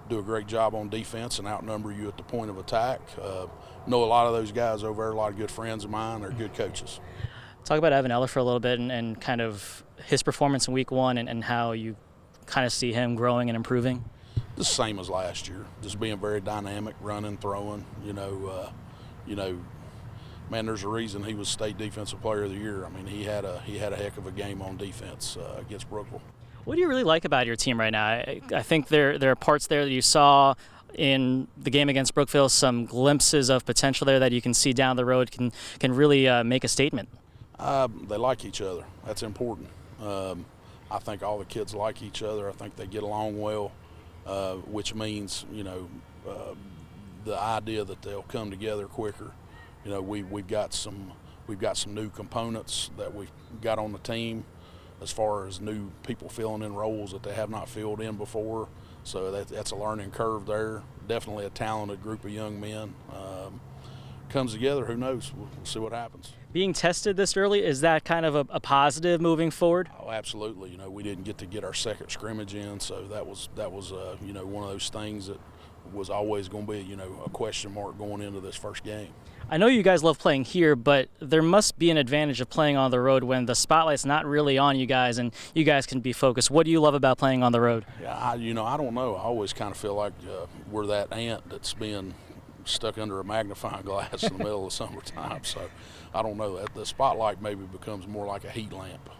do 0.09 0.19
a 0.19 0.23
great 0.23 0.47
job 0.47 0.75
on 0.75 0.89
defense 0.89 1.39
and 1.39 1.49
outnumber 1.49 1.93
you 1.93 2.09
at 2.09 2.17
the 2.17 2.23
point 2.23 2.51
of 2.51 2.59
attack. 2.59 3.01
Uh, 3.21 3.47
know 3.87 4.05
a 4.05 4.07
lot 4.07 4.27
of 4.27 4.35
those 4.35 4.53
guys 4.53 4.85
over 4.85 5.03
there, 5.03 5.13
a 5.13 5.17
lot 5.17 5.31
of 5.31 5.39
good 5.39 5.51
friends 5.51 5.85
of 5.85 5.91
mine. 5.91 6.21
They're 6.21 6.31
good 6.31 6.55
coaches. 6.55 7.01
Talk 7.65 7.79
about 7.79 7.93
Evan 7.93 8.11
Eller 8.11 8.27
for 8.27 8.39
a 8.39 8.45
little 8.45 8.61
bit 8.61 8.79
and, 8.79 8.93
and 8.93 9.21
kind 9.21 9.41
of 9.41 9.83
his 10.05 10.23
performance 10.23 10.69
in 10.69 10.75
week 10.75 10.91
one 10.91 11.19
and, 11.19 11.29
and 11.29 11.43
how 11.43 11.73
you 11.73 11.97
kind 12.47 12.67
of 12.67 12.73
see 12.73 12.93
him 12.93 13.15
growing 13.15 13.49
and 13.49 13.57
improving. 13.57 14.05
The 14.57 14.65
same 14.65 14.99
as 14.99 15.11
last 15.11 15.49
year, 15.49 15.67
just 15.83 16.01
being 16.01 16.19
very 16.19 16.41
dynamic, 16.41 16.97
running, 17.01 17.37
throwing. 17.37 17.85
You 18.05 18.15
know, 18.15 18.47
uh, 18.47 18.71
you 19.27 19.37
know, 19.37 19.59
man, 20.51 20.67
there's 20.67 20.83
a 20.83 20.89
reason 20.89 21.23
he 21.23 21.35
was 21.35 21.49
state 21.49 21.77
defensive 21.77 22.23
player 22.23 22.45
of 22.45 22.51
the 22.51 22.57
year. 22.57 22.85
I 22.87 22.89
mean, 22.89 23.07
he 23.07 23.25
had 23.25 23.45
a 23.45 23.61
he 23.61 23.79
had 23.79 23.93
a 23.93 23.97
heck 23.97 24.17
of 24.17 24.27
a 24.27 24.31
game 24.31 24.63
on 24.63 24.77
defense 24.77 25.37
uh, 25.37 25.61
against 25.61 25.91
Brookville. 25.91 26.23
What 26.65 26.75
do 26.75 26.81
you 26.81 26.89
really 26.89 27.05
like 27.05 27.25
about 27.25 27.47
your 27.47 27.57
team 27.57 27.79
right 27.79 27.91
now? 27.91 28.07
I, 28.07 28.41
I 28.55 28.63
think 28.63 28.89
there 28.89 29.19
there 29.19 29.31
are 29.31 29.37
parts 29.37 29.67
there 29.67 29.85
that 29.85 29.91
you 29.91 30.03
saw 30.03 30.55
in 30.95 31.47
the 31.59 31.71
game 31.71 31.89
against 31.89 32.15
Brookville, 32.15 32.49
some 32.49 32.87
glimpses 32.87 33.51
of 33.51 33.65
potential 33.67 34.05
there 34.05 34.19
that 34.19 34.33
you 34.33 34.41
can 34.41 34.55
see 34.55 34.73
down 34.73 34.97
the 34.97 35.05
road 35.05 35.31
can 35.31 35.53
can 35.79 35.95
really 35.95 36.27
uh, 36.27 36.43
make 36.45 36.65
a 36.65 36.69
statement. 36.69 37.09
Um, 37.59 38.07
they 38.09 38.17
like 38.17 38.45
each 38.45 38.61
other. 38.61 38.85
That's 39.05 39.23
important. 39.23 39.69
Um, 40.01 40.45
I 40.91 40.99
think 40.99 41.23
all 41.23 41.39
the 41.39 41.45
kids 41.45 41.75
like 41.75 42.03
each 42.03 42.23
other. 42.23 42.49
I 42.49 42.53
think 42.53 42.77
they 42.77 42.87
get 42.87 43.03
along 43.03 43.41
well, 43.41 43.73
uh, 44.27 44.55
which 44.55 44.95
means 44.95 45.47
you 45.53 45.65
know 45.65 45.89
uh, 46.29 46.55
the 47.25 47.39
idea 47.39 47.85
that 47.85 48.03
they'll 48.03 48.23
come 48.23 48.51
together 48.51 48.87
quicker. 48.87 49.33
You 49.85 49.93
know, 49.93 50.03
we 50.03 50.23
we've 50.23 50.47
got 50.47 50.75
some 50.75 51.13
we've 51.47 51.61
got 51.61 51.77
some 51.77 51.95
new 51.95 52.11
components 52.11 52.91
that 52.97 53.15
we've 53.15 53.31
got 53.61 53.79
on 53.79 53.93
the 53.93 53.99
team 53.99 54.45
as 55.03 55.13
far 55.13 55.47
as 55.47 55.61
new 55.61 55.91
people 56.03 56.29
filling 56.29 56.63
in 56.63 56.75
roles 56.75 57.13
that 57.13 57.23
they 57.23 57.35
have 57.35 57.51
not 57.51 57.69
filled 57.69 58.01
in 58.01 58.17
before. 58.17 58.69
So 59.05 59.31
that, 59.31 59.49
that's 59.49 59.71
a 59.71 59.77
learning 59.77 60.11
curve 60.11 60.47
there. 60.47 60.83
Definitely 61.07 61.45
a 61.45 61.51
talented 61.51 62.03
group 62.03 62.25
of 62.25 62.31
young 62.31 62.61
men. 62.61 62.95
Um, 63.13 63.61
comes 64.29 64.53
together, 64.53 64.85
who 64.87 64.97
knows? 64.97 65.33
We'll, 65.37 65.49
we'll, 65.57 65.65
see 65.65 65.79
what 65.79 65.93
happens. 65.93 66.33
Being 66.53 66.73
tested 66.73 67.17
this 67.17 67.37
early, 67.37 67.65
is 67.65 67.81
that 67.83 68.05
kind 68.05 68.25
of 68.25 68.35
a, 68.35 68.47
a, 68.49 68.61
positive 68.61 69.21
moving 69.21 69.51
forward? 69.51 69.91
Oh, 70.01 70.11
absolutely. 70.11 70.71
You 70.71 70.79
know, 70.79 70.91
we 70.91 71.03
didn't 71.03 71.25
get 71.25 71.39
to 71.39 71.47
get 71.47 71.65
our 71.65 71.75
second 71.75 72.09
scrimmage 72.09 72.55
in, 72.55 72.81
so 72.81 73.07
that 73.09 73.27
was 73.27 73.49
that 73.57 73.73
was 73.73 73.93
uh, 73.93 74.17
you 74.25 74.33
know 74.33 74.47
one 74.47 74.65
of 74.65 74.71
those 74.71 74.89
things 74.89 75.27
that 75.27 75.39
was 75.93 76.09
always 76.09 76.49
going 76.49 76.67
to 76.67 76.73
be 76.73 76.81
you 76.81 76.97
know 76.97 77.23
a 77.25 77.31
question 77.31 77.75
mark 77.75 77.99
going 77.99 78.23
into 78.23 78.41
this 78.41 78.57
first 78.57 78.85
game. 78.85 79.13
I 79.49 79.59
know 79.59 79.69
you 79.69 79.85
guys 79.85 80.03
love 80.03 80.19
playing 80.19 80.45
here, 80.45 80.75
but 80.75 81.09
there 81.21 81.43
must 81.43 81.79
be 81.79 81.91
an 81.91 81.97
advantage 81.97 82.41
of 82.41 82.51
playing 82.51 82.77
on 82.77 82.91
the 82.91 82.99
road 82.99 83.23
when 83.23 83.47
the 83.47 83.55
spotlight's 83.55 84.05
not 84.05 84.27
really 84.27 84.59
on 84.59 84.77
you 84.77 84.87
guys 84.87 85.19
and 85.19 85.33
you 85.55 85.63
guys 85.63 85.87
can 85.87 86.01
be 86.01 86.13
focused. 86.13 86.51
What 86.51 86.65
do 86.65 86.73
you 86.73 86.81
love 86.81 86.95
about 86.95 87.17
playing 87.19 87.45
on 87.45 87.53
the 87.53 87.61
road? 87.61 87.87
Yeah, 88.03 88.17
I, 88.17 88.35
you 88.35 88.55
know, 88.55 88.65
I 88.65 88.77
don't 88.77 88.93
know. 88.93 89.15
I 89.15 89.23
always 89.23 89.53
kind 89.53 89.71
of 89.71 89.77
feel 89.77 89.95
like 89.95 90.15
uh, 90.29 90.47
we're 90.69 90.87
that 90.87 91.13
ant 91.13 91.49
that's 91.49 91.75
being 91.75 92.15
stuck 92.65 92.99
under 92.99 93.21
a 93.21 93.25
magnifying 93.25 93.83
glass 93.85 94.25
in 94.25 94.37
the 94.37 94.43
middle 94.43 94.67
of 94.67 94.73
summertime. 94.73 95.45
So 95.45 95.69
I 96.15 96.23
don't 96.23 96.37
know. 96.37 96.57
That 96.57 96.75
the 96.75 96.87
spotlight 96.87 97.41
maybe 97.43 97.65
becomes 97.65 98.07
more 98.07 98.27
like 98.27 98.45
a 98.45 98.51
heat 98.51 98.73
lamp. 98.73 99.11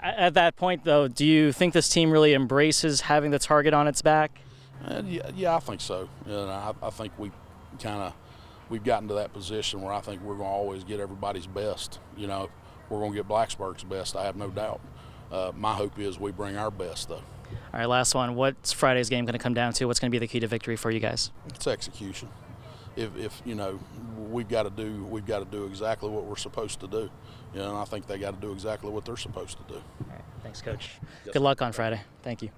At 0.00 0.34
that 0.34 0.56
point, 0.56 0.84
though, 0.84 1.08
do 1.08 1.24
you 1.24 1.52
think 1.52 1.72
this 1.72 1.88
team 1.88 2.10
really 2.10 2.34
embraces 2.34 3.02
having 3.02 3.30
the 3.30 3.38
target 3.38 3.72
on 3.72 3.88
its 3.88 4.02
back? 4.02 4.38
Uh, 4.84 5.02
yeah, 5.06 5.30
yeah, 5.34 5.56
I 5.56 5.60
think 5.60 5.80
so. 5.80 6.08
And 6.26 6.50
I, 6.50 6.74
I 6.82 6.90
think 6.90 7.12
we 7.18 7.30
kind 7.80 8.02
of 8.02 8.14
we've 8.68 8.84
gotten 8.84 9.08
to 9.08 9.14
that 9.14 9.32
position 9.32 9.80
where 9.80 9.92
I 9.92 10.00
think 10.00 10.20
we're 10.22 10.36
going 10.36 10.48
to 10.48 10.54
always 10.54 10.84
get 10.84 11.00
everybody's 11.00 11.46
best. 11.46 12.00
You 12.16 12.26
know, 12.26 12.50
we're 12.88 12.98
going 12.98 13.12
to 13.12 13.16
get 13.16 13.28
Blacksburg's 13.28 13.84
best. 13.84 14.16
I 14.16 14.24
have 14.24 14.36
no 14.36 14.50
doubt. 14.50 14.80
Uh, 15.32 15.52
my 15.56 15.72
hope 15.72 15.98
is 15.98 16.18
we 16.18 16.32
bring 16.32 16.56
our 16.56 16.70
best, 16.70 17.08
though. 17.08 17.22
All 17.72 17.80
right, 17.80 17.88
last 17.88 18.14
one. 18.14 18.34
What's 18.34 18.72
Friday's 18.72 19.08
game 19.08 19.24
going 19.24 19.32
to 19.32 19.42
come 19.42 19.54
down 19.54 19.72
to? 19.74 19.86
What's 19.86 20.00
going 20.00 20.10
to 20.10 20.14
be 20.14 20.18
the 20.18 20.26
key 20.26 20.40
to 20.40 20.46
victory 20.46 20.76
for 20.76 20.90
you 20.90 21.00
guys? 21.00 21.30
It's 21.48 21.66
execution. 21.66 22.28
If, 22.96 23.16
if 23.16 23.42
you 23.44 23.54
know, 23.54 23.78
we've 24.30 24.48
got 24.48 24.64
to 24.64 24.70
do 24.70 25.04
we've 25.04 25.26
got 25.26 25.40
to 25.40 25.44
do 25.44 25.66
exactly 25.66 26.08
what 26.08 26.24
we're 26.24 26.36
supposed 26.36 26.80
to 26.80 26.86
do. 26.86 27.10
You 27.52 27.60
know, 27.60 27.70
and 27.70 27.78
I 27.78 27.84
think 27.84 28.06
they 28.06 28.18
got 28.18 28.40
to 28.40 28.46
do 28.46 28.52
exactly 28.52 28.90
what 28.90 29.04
they're 29.04 29.16
supposed 29.16 29.58
to 29.58 29.74
do. 29.74 29.74
All 29.74 30.10
right, 30.10 30.24
thanks, 30.42 30.60
Coach. 30.62 30.90
Good 31.24 31.42
luck 31.42 31.62
on 31.62 31.72
Friday. 31.72 32.00
Thank 32.22 32.42
you. 32.42 32.50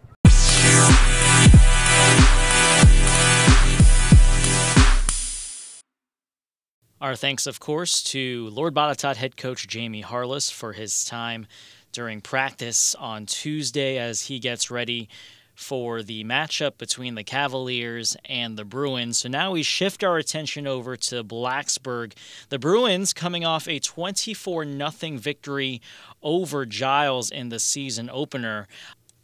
Our 6.98 7.14
thanks, 7.14 7.46
of 7.46 7.60
course, 7.60 8.02
to 8.04 8.48
Lord 8.48 8.74
Botetourt 8.74 9.16
head 9.16 9.36
coach 9.36 9.68
Jamie 9.68 10.00
Harless 10.00 10.50
for 10.50 10.72
his 10.72 11.04
time 11.04 11.46
during 11.92 12.22
practice 12.22 12.94
on 12.94 13.26
Tuesday 13.26 13.98
as 13.98 14.22
he 14.22 14.38
gets 14.38 14.70
ready 14.70 15.08
for 15.56 16.02
the 16.02 16.22
matchup 16.22 16.78
between 16.78 17.14
the 17.14 17.24
Cavaliers 17.24 18.16
and 18.26 18.56
the 18.56 18.64
Bruins. 18.64 19.18
So 19.18 19.28
now 19.28 19.52
we 19.52 19.62
shift 19.62 20.04
our 20.04 20.18
attention 20.18 20.66
over 20.66 20.96
to 20.96 21.24
Blacksburg. 21.24 22.12
The 22.50 22.58
Bruins 22.58 23.12
coming 23.12 23.44
off 23.44 23.66
a 23.66 23.80
24 23.80 24.64
0 24.64 24.90
victory 25.18 25.80
over 26.22 26.66
Giles 26.66 27.30
in 27.30 27.48
the 27.48 27.58
season 27.58 28.10
opener. 28.12 28.68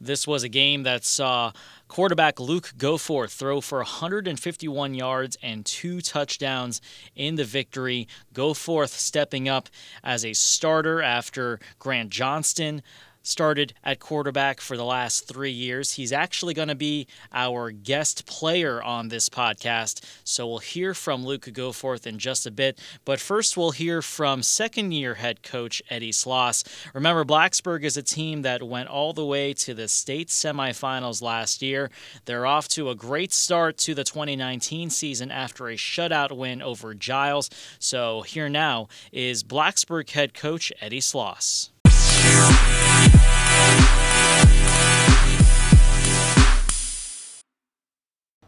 This 0.01 0.27
was 0.27 0.43
a 0.43 0.49
game 0.49 0.83
that 0.83 1.05
saw 1.05 1.53
quarterback 1.87 2.41
Luke 2.41 2.73
Goforth 2.77 3.31
throw 3.31 3.61
for 3.61 3.79
151 3.79 4.95
yards 4.95 5.39
and 5.41 5.65
two 5.65 6.01
touchdowns 6.01 6.81
in 7.15 7.37
the 7.37 7.45
victory. 7.45 8.09
Goforth 8.35 8.89
stepping 8.89 9.49
up 9.49 9.69
as 10.03 10.25
a 10.25 10.33
starter 10.33 11.01
after 11.01 11.61
Grant 11.79 12.11
Johnston 12.11 12.83
started 13.23 13.73
at 13.85 14.01
quarterback 14.01 14.61
for 14.61 14.77
the 14.77 14.85
last 14.85 15.27
three 15.27 15.51
years. 15.51 15.93
He's 15.93 16.13
actually 16.13 16.55
going 16.55 16.69
to 16.69 16.75
be 16.75 17.07
our 17.33 17.71
guest 17.71 18.27
player 18.27 18.83
on 18.83 19.09
this 19.09 19.29
podcast. 19.29 20.05
So 20.25 20.47
we'll 20.47 20.59
hear 20.59 20.95
from 20.95 21.25
Luke 21.25 21.47
Goforth 21.47 22.07
in 22.07 22.19
just 22.19 22.47
a 22.47 22.51
bit. 22.51 22.79
But 23.05 23.21
first, 23.21 23.57
we'll 23.57 23.71
hear 23.71 24.03
from 24.03 24.43
second 24.43 24.93
year 24.93 25.15
head 25.15 25.43
coach 25.43 25.83
Eddie 25.89 26.13
Sloss. 26.13 26.65
Remember, 26.95 27.25
Blacksburg 27.25 27.83
is 27.83 27.97
a 27.97 28.03
team 28.03 28.43
that 28.43 28.63
went 28.63 28.89
all 28.89 29.13
the 29.13 29.27
way 29.27 29.55
to 29.55 29.75
the 29.75 29.89
state 29.89 30.29
semifinals 30.29 31.23
last 31.23 31.63
year. 31.63 31.91
They're 32.25 32.47
off 32.47 32.69
to 32.69 32.91
a 32.91 32.95
great 32.95 33.33
start 33.33 33.79
to 33.79 33.95
the 33.95 34.05
2019 34.05 34.91
season 34.91 35.31
after 35.31 35.69
a 35.69 35.75
shutout 35.77 36.37
win 36.37 36.63
over 36.63 36.95
Giles. 36.95 37.51
So 37.79 38.23
here 38.23 38.49
now 38.49 38.89
is 39.13 39.43
Blacksburg 39.43 40.11
head 40.11 40.35
coach 40.35 40.73
Eddie 40.81 41.01
Sloss. 41.01 41.71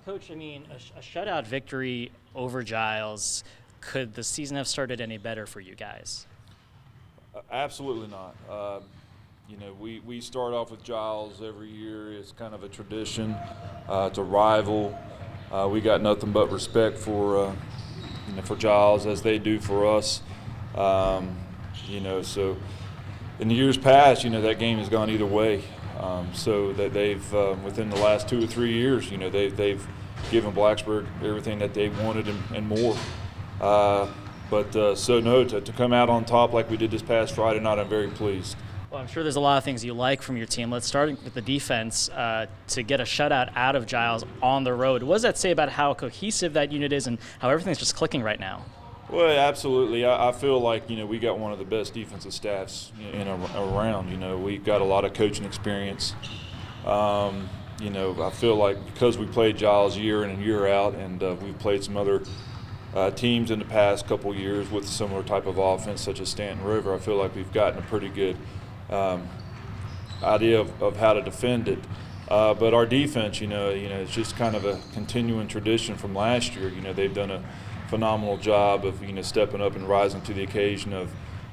Coach, 0.04 0.30
I 0.30 0.34
mean, 0.34 0.66
a, 0.70 0.98
a, 0.98 1.02
shutout 1.02 1.46
victory 1.46 2.12
over 2.34 2.62
Giles, 2.62 3.42
could 3.80 4.14
the 4.14 4.22
season 4.22 4.56
have 4.58 4.68
started 4.68 5.00
any 5.00 5.16
better 5.16 5.46
for 5.46 5.60
you 5.60 5.74
guys? 5.74 6.26
Absolutely 7.50 8.08
not. 8.08 8.36
Uh, 8.48 8.80
you 9.48 9.56
know, 9.56 9.72
we, 9.80 10.00
we 10.00 10.20
start 10.20 10.54
off 10.54 10.70
with 10.70 10.82
Giles 10.84 11.42
every 11.42 11.68
year. 11.68 12.12
It's 12.12 12.32
kind 12.32 12.54
of 12.54 12.62
a 12.64 12.68
tradition. 12.68 13.34
Uh, 13.88 14.08
it's 14.10 14.18
a 14.18 14.22
rival. 14.22 14.98
Uh, 15.50 15.68
we 15.70 15.80
got 15.80 16.02
nothing 16.02 16.32
but 16.32 16.52
respect 16.52 16.98
for, 16.98 17.46
uh, 17.46 17.54
you 18.28 18.36
know, 18.36 18.42
for 18.42 18.56
Giles 18.56 19.06
as 19.06 19.22
they 19.22 19.38
do 19.38 19.58
for 19.58 19.86
us. 19.86 20.22
Um, 20.74 21.36
you 21.88 22.00
know, 22.00 22.22
so 22.22 22.56
in 23.38 23.48
the 23.48 23.54
years 23.54 23.76
past, 23.76 24.24
you 24.24 24.30
know, 24.30 24.40
that 24.42 24.58
game 24.58 24.78
has 24.78 24.88
gone 24.88 25.10
either 25.10 25.26
way. 25.26 25.62
Um, 25.98 26.34
so 26.34 26.72
that 26.74 26.92
they've 26.92 27.34
um, 27.34 27.62
within 27.62 27.88
the 27.88 27.96
last 27.96 28.28
two 28.28 28.42
or 28.42 28.46
three 28.46 28.72
years, 28.72 29.10
you 29.10 29.16
know, 29.16 29.30
they, 29.30 29.48
they've 29.48 29.86
given 30.30 30.52
Blacksburg 30.52 31.06
everything 31.22 31.58
that 31.60 31.72
they 31.72 31.88
wanted 31.88 32.28
and, 32.28 32.42
and 32.54 32.68
more. 32.68 32.96
Uh, 33.60 34.08
but 34.50 34.74
uh, 34.76 34.94
so 34.94 35.20
no, 35.20 35.44
to, 35.44 35.60
to 35.60 35.72
come 35.72 35.92
out 35.92 36.10
on 36.10 36.24
top 36.24 36.52
like 36.52 36.68
we 36.68 36.76
did 36.76 36.90
this 36.90 37.02
past 37.02 37.34
Friday 37.34 37.60
night, 37.60 37.78
I'm 37.78 37.88
very 37.88 38.08
pleased. 38.08 38.56
Well, 38.90 39.00
I'm 39.00 39.08
sure 39.08 39.22
there's 39.22 39.36
a 39.36 39.40
lot 39.40 39.58
of 39.58 39.64
things 39.64 39.84
you 39.84 39.94
like 39.94 40.22
from 40.22 40.36
your 40.36 40.46
team. 40.46 40.70
Let's 40.70 40.86
start 40.86 41.10
with 41.24 41.34
the 41.34 41.40
defense. 41.40 42.08
Uh, 42.10 42.46
to 42.68 42.82
get 42.82 43.00
a 43.00 43.04
shutout 43.04 43.50
out 43.56 43.74
of 43.74 43.86
Giles 43.86 44.24
on 44.42 44.62
the 44.62 44.72
road, 44.72 45.02
what 45.02 45.16
does 45.16 45.22
that 45.22 45.38
say 45.38 45.50
about 45.50 45.68
how 45.68 45.94
cohesive 45.94 46.52
that 46.52 46.70
unit 46.70 46.92
is 46.92 47.06
and 47.06 47.18
how 47.40 47.50
everything's 47.50 47.78
just 47.78 47.96
clicking 47.96 48.22
right 48.22 48.38
now? 48.38 48.64
Well, 49.14 49.30
absolutely. 49.30 50.04
I, 50.04 50.30
I, 50.30 50.32
feel 50.32 50.60
like 50.60 50.90
you 50.90 50.96
know 50.96 51.06
we 51.06 51.20
got 51.20 51.38
one 51.38 51.52
of 51.52 51.60
the 51.60 51.64
best 51.64 51.94
defensive 51.94 52.34
staffs 52.34 52.90
in, 53.12 53.28
around. 53.28 54.10
You 54.10 54.16
know, 54.16 54.36
we've 54.36 54.64
got 54.64 54.80
a 54.80 54.84
lot 54.84 55.04
of 55.04 55.14
coaching 55.14 55.44
experience. 55.44 56.16
Um, 56.84 57.48
you 57.80 57.90
know, 57.90 58.20
I 58.20 58.30
feel 58.30 58.56
like 58.56 58.84
because 58.86 59.16
we 59.16 59.26
played 59.26 59.56
Giles 59.56 59.96
year 59.96 60.24
in 60.24 60.30
and 60.30 60.42
year 60.42 60.66
out, 60.66 60.96
and 60.96 61.22
uh, 61.22 61.36
we've 61.40 61.56
played 61.60 61.84
some 61.84 61.96
other 61.96 62.24
uh, 62.92 63.12
teams 63.12 63.52
in 63.52 63.60
the 63.60 63.64
past 63.64 64.08
couple 64.08 64.34
years 64.34 64.68
with 64.68 64.82
a 64.82 64.88
similar 64.88 65.22
type 65.22 65.46
of 65.46 65.58
offense, 65.58 66.00
such 66.00 66.18
as 66.18 66.28
Staunton 66.30 66.64
River. 66.64 66.92
I 66.92 66.98
feel 66.98 67.14
like 67.14 67.36
we've 67.36 67.52
gotten 67.52 67.78
a 67.78 67.82
pretty 67.82 68.08
good 68.08 68.36
um, 68.90 69.28
idea 70.24 70.58
of, 70.58 70.82
of, 70.82 70.96
how 70.96 71.12
to 71.12 71.22
defend 71.22 71.68
it. 71.68 71.78
Uh, 72.26 72.52
but 72.52 72.74
our 72.74 72.84
defense, 72.84 73.40
you 73.40 73.46
know, 73.46 73.70
you 73.70 73.88
know, 73.88 74.00
it's 74.00 74.12
just 74.12 74.34
kind 74.34 74.56
of 74.56 74.64
a 74.64 74.80
continuing 74.92 75.46
tradition 75.46 75.94
from 75.94 76.16
last 76.16 76.56
year. 76.56 76.68
You 76.68 76.80
know, 76.80 76.92
they've 76.92 77.14
done 77.14 77.30
a 77.30 77.44
phenomenal 77.94 78.36
job 78.36 78.84
of 78.84 79.00
you 79.04 79.12
know 79.12 79.22
stepping 79.22 79.60
up 79.60 79.76
and 79.76 79.88
rising 79.88 80.20
to 80.20 80.34
the 80.34 80.42
occasion 80.42 80.92
of 80.92 81.12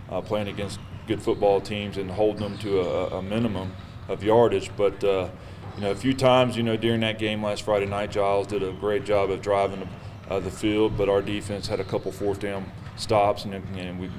uh, 0.09 0.19
playing 0.21 0.47
against 0.47 0.79
good 1.05 1.21
football 1.21 1.61
teams 1.61 1.97
and 1.97 2.09
holding 2.09 2.41
them 2.41 2.57
to 2.57 2.79
a, 2.79 3.19
a 3.19 3.21
minimum 3.21 3.71
of 4.07 4.23
yardage. 4.23 4.71
But 4.75 5.03
uh, 5.03 5.29
you 5.75 5.81
know, 5.81 5.91
a 5.91 5.95
few 5.95 6.15
times, 6.15 6.57
you 6.57 6.63
know, 6.63 6.75
during 6.75 7.01
that 7.01 7.19
game 7.19 7.43
last 7.43 7.61
Friday 7.61 7.85
night, 7.85 8.09
Giles 8.09 8.47
did 8.47 8.63
a 8.63 8.71
great 8.71 9.05
job 9.05 9.29
of 9.29 9.43
driving 9.43 9.87
uh, 10.31 10.39
the 10.39 10.49
field, 10.49 10.97
but 10.97 11.09
our 11.09 11.21
defense 11.21 11.67
had 11.67 11.79
a 11.79 11.83
couple 11.83 12.11
fourth 12.11 12.39
down 12.39 12.65
stops, 12.95 13.45
and, 13.45 13.53
and 13.53 13.99
we 13.99 14.09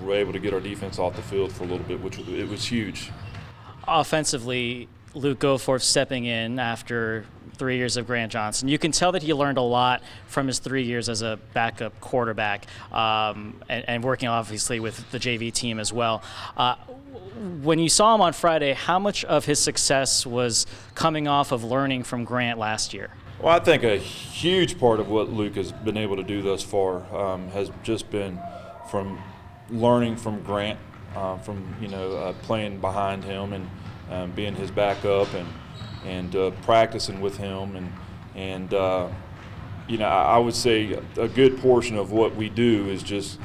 were 0.00 0.14
able 0.14 0.32
to 0.32 0.38
get 0.38 0.54
our 0.54 0.60
defense 0.60 1.00
off 1.00 1.16
the 1.16 1.22
field 1.22 1.52
for 1.52 1.64
a 1.64 1.66
little 1.66 1.86
bit, 1.86 2.00
which 2.00 2.20
it 2.20 2.48
was 2.48 2.64
huge. 2.64 3.10
Offensively, 3.88 4.86
Luke 5.14 5.40
Goforth 5.40 5.82
stepping 5.82 6.24
in 6.24 6.60
after 6.60 7.26
three 7.54 7.76
years 7.76 7.96
of 7.96 8.06
Grant 8.06 8.32
Johnston. 8.32 8.68
You 8.68 8.78
can 8.78 8.92
tell 8.92 9.12
that 9.12 9.22
he 9.22 9.32
learned 9.32 9.58
a 9.58 9.62
lot 9.62 10.02
from 10.26 10.46
his 10.46 10.58
three 10.58 10.84
years 10.84 11.08
as 11.08 11.22
a 11.22 11.38
backup 11.52 11.98
quarterback 12.00 12.66
um, 12.92 13.60
and, 13.68 13.84
and, 13.88 14.04
working 14.04 14.28
obviously 14.28 14.80
with 14.80 15.10
the 15.10 15.18
JV 15.18 15.52
team 15.52 15.78
as 15.78 15.92
well. 15.92 16.22
Uh, 16.56 16.74
when 17.62 17.78
you 17.78 17.88
saw 17.88 18.14
him 18.14 18.20
on 18.20 18.32
Friday, 18.32 18.72
how 18.74 18.98
much 18.98 19.24
of 19.24 19.44
his 19.44 19.58
success 19.58 20.26
was 20.26 20.66
coming 20.94 21.26
off 21.26 21.52
of 21.52 21.64
learning 21.64 22.02
from 22.02 22.24
Grant 22.24 22.58
last 22.58 22.92
year? 22.92 23.10
Well, 23.40 23.54
I 23.54 23.58
think 23.58 23.82
a 23.82 23.96
huge 23.96 24.78
part 24.78 25.00
of 25.00 25.08
what 25.08 25.30
Luke 25.30 25.56
has 25.56 25.72
been 25.72 25.96
able 25.96 26.16
to 26.16 26.22
do 26.22 26.42
thus 26.42 26.62
far 26.62 27.02
um, 27.14 27.48
has 27.48 27.70
just 27.82 28.10
been 28.10 28.38
from 28.90 29.18
learning 29.70 30.16
from 30.16 30.42
Grant, 30.42 30.78
uh, 31.16 31.38
from 31.38 31.74
you 31.80 31.88
know 31.88 32.16
uh, 32.16 32.32
playing 32.42 32.80
behind 32.80 33.24
him 33.24 33.52
and 33.52 33.70
um, 34.10 34.30
being 34.32 34.54
his 34.54 34.70
backup 34.70 35.32
and 35.34 35.48
and 36.04 36.34
uh, 36.36 36.50
practicing 36.62 37.20
with 37.20 37.36
him 37.36 37.76
and 37.76 37.92
and 38.34 38.74
uh, 38.74 39.08
you 39.88 39.98
know 39.98 40.06
I, 40.06 40.38
would 40.38 40.54
say 40.54 40.98
a 41.16 41.28
good 41.28 41.58
portion 41.58 41.96
of 41.96 42.10
what 42.12 42.34
we 42.34 42.48
do 42.48 42.88
is 42.88 43.02
just 43.02 43.38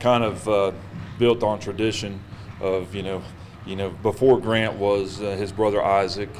kind 0.00 0.24
of 0.24 0.48
uh, 0.48 0.72
built 1.18 1.42
on 1.42 1.60
tradition 1.60 2.20
of 2.60 2.94
you 2.94 3.02
know 3.02 3.22
you 3.66 3.76
know 3.76 3.90
before 3.90 4.40
Grant 4.40 4.74
was 4.74 5.20
uh, 5.20 5.30
his 5.36 5.52
brother 5.52 5.82
Isaac. 5.82 6.30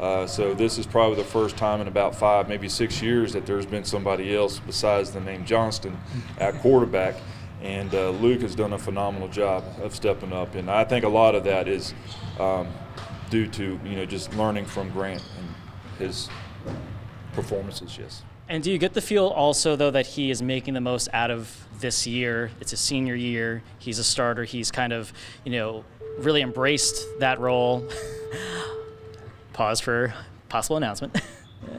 Uh, 0.00 0.26
so 0.26 0.52
this 0.52 0.78
is 0.78 0.86
probably 0.86 1.14
the 1.14 1.22
first 1.22 1.56
time 1.56 1.80
in 1.80 1.86
about 1.86 2.12
five, 2.12 2.48
maybe 2.48 2.68
six 2.68 3.00
years 3.00 3.32
that 3.32 3.46
there's 3.46 3.66
been 3.66 3.84
somebody 3.84 4.34
else 4.34 4.58
besides 4.58 5.12
the 5.12 5.20
name 5.20 5.44
Johnston 5.44 5.96
at 6.38 6.54
quarterback. 6.54 7.14
And 7.62 7.94
uh, 7.94 8.10
Luke 8.10 8.40
has 8.42 8.56
done 8.56 8.72
a 8.72 8.78
phenomenal 8.78 9.28
job 9.28 9.62
of 9.80 9.94
stepping 9.94 10.32
up. 10.32 10.56
And 10.56 10.68
I 10.68 10.82
think 10.82 11.04
a 11.04 11.08
lot 11.08 11.36
of 11.36 11.44
that 11.44 11.68
is 11.68 11.94
um, 12.40 12.66
due 13.32 13.46
to 13.46 13.80
you 13.82 13.96
know 13.96 14.04
just 14.04 14.32
learning 14.34 14.66
from 14.66 14.90
Grant 14.90 15.24
and 15.38 15.48
his 15.98 16.28
performances. 17.32 17.96
Yes. 17.98 18.22
And 18.46 18.62
do 18.62 18.70
you 18.70 18.76
get 18.76 18.92
the 18.92 19.00
feel 19.00 19.28
also 19.28 19.74
though 19.74 19.90
that 19.90 20.06
he 20.06 20.30
is 20.30 20.42
making 20.42 20.74
the 20.74 20.82
most 20.82 21.08
out 21.14 21.30
of 21.30 21.66
this 21.80 22.06
year? 22.06 22.50
It's 22.60 22.74
a 22.74 22.76
senior 22.76 23.14
year. 23.14 23.62
He's 23.78 23.98
a 23.98 24.04
starter. 24.04 24.44
He's 24.44 24.70
kind 24.70 24.92
of 24.92 25.14
you 25.44 25.52
know 25.52 25.84
really 26.18 26.42
embraced 26.42 27.06
that 27.20 27.40
role. 27.40 27.88
Pause 29.54 29.80
for 29.80 30.14
possible 30.50 30.76
announcement. 30.76 31.18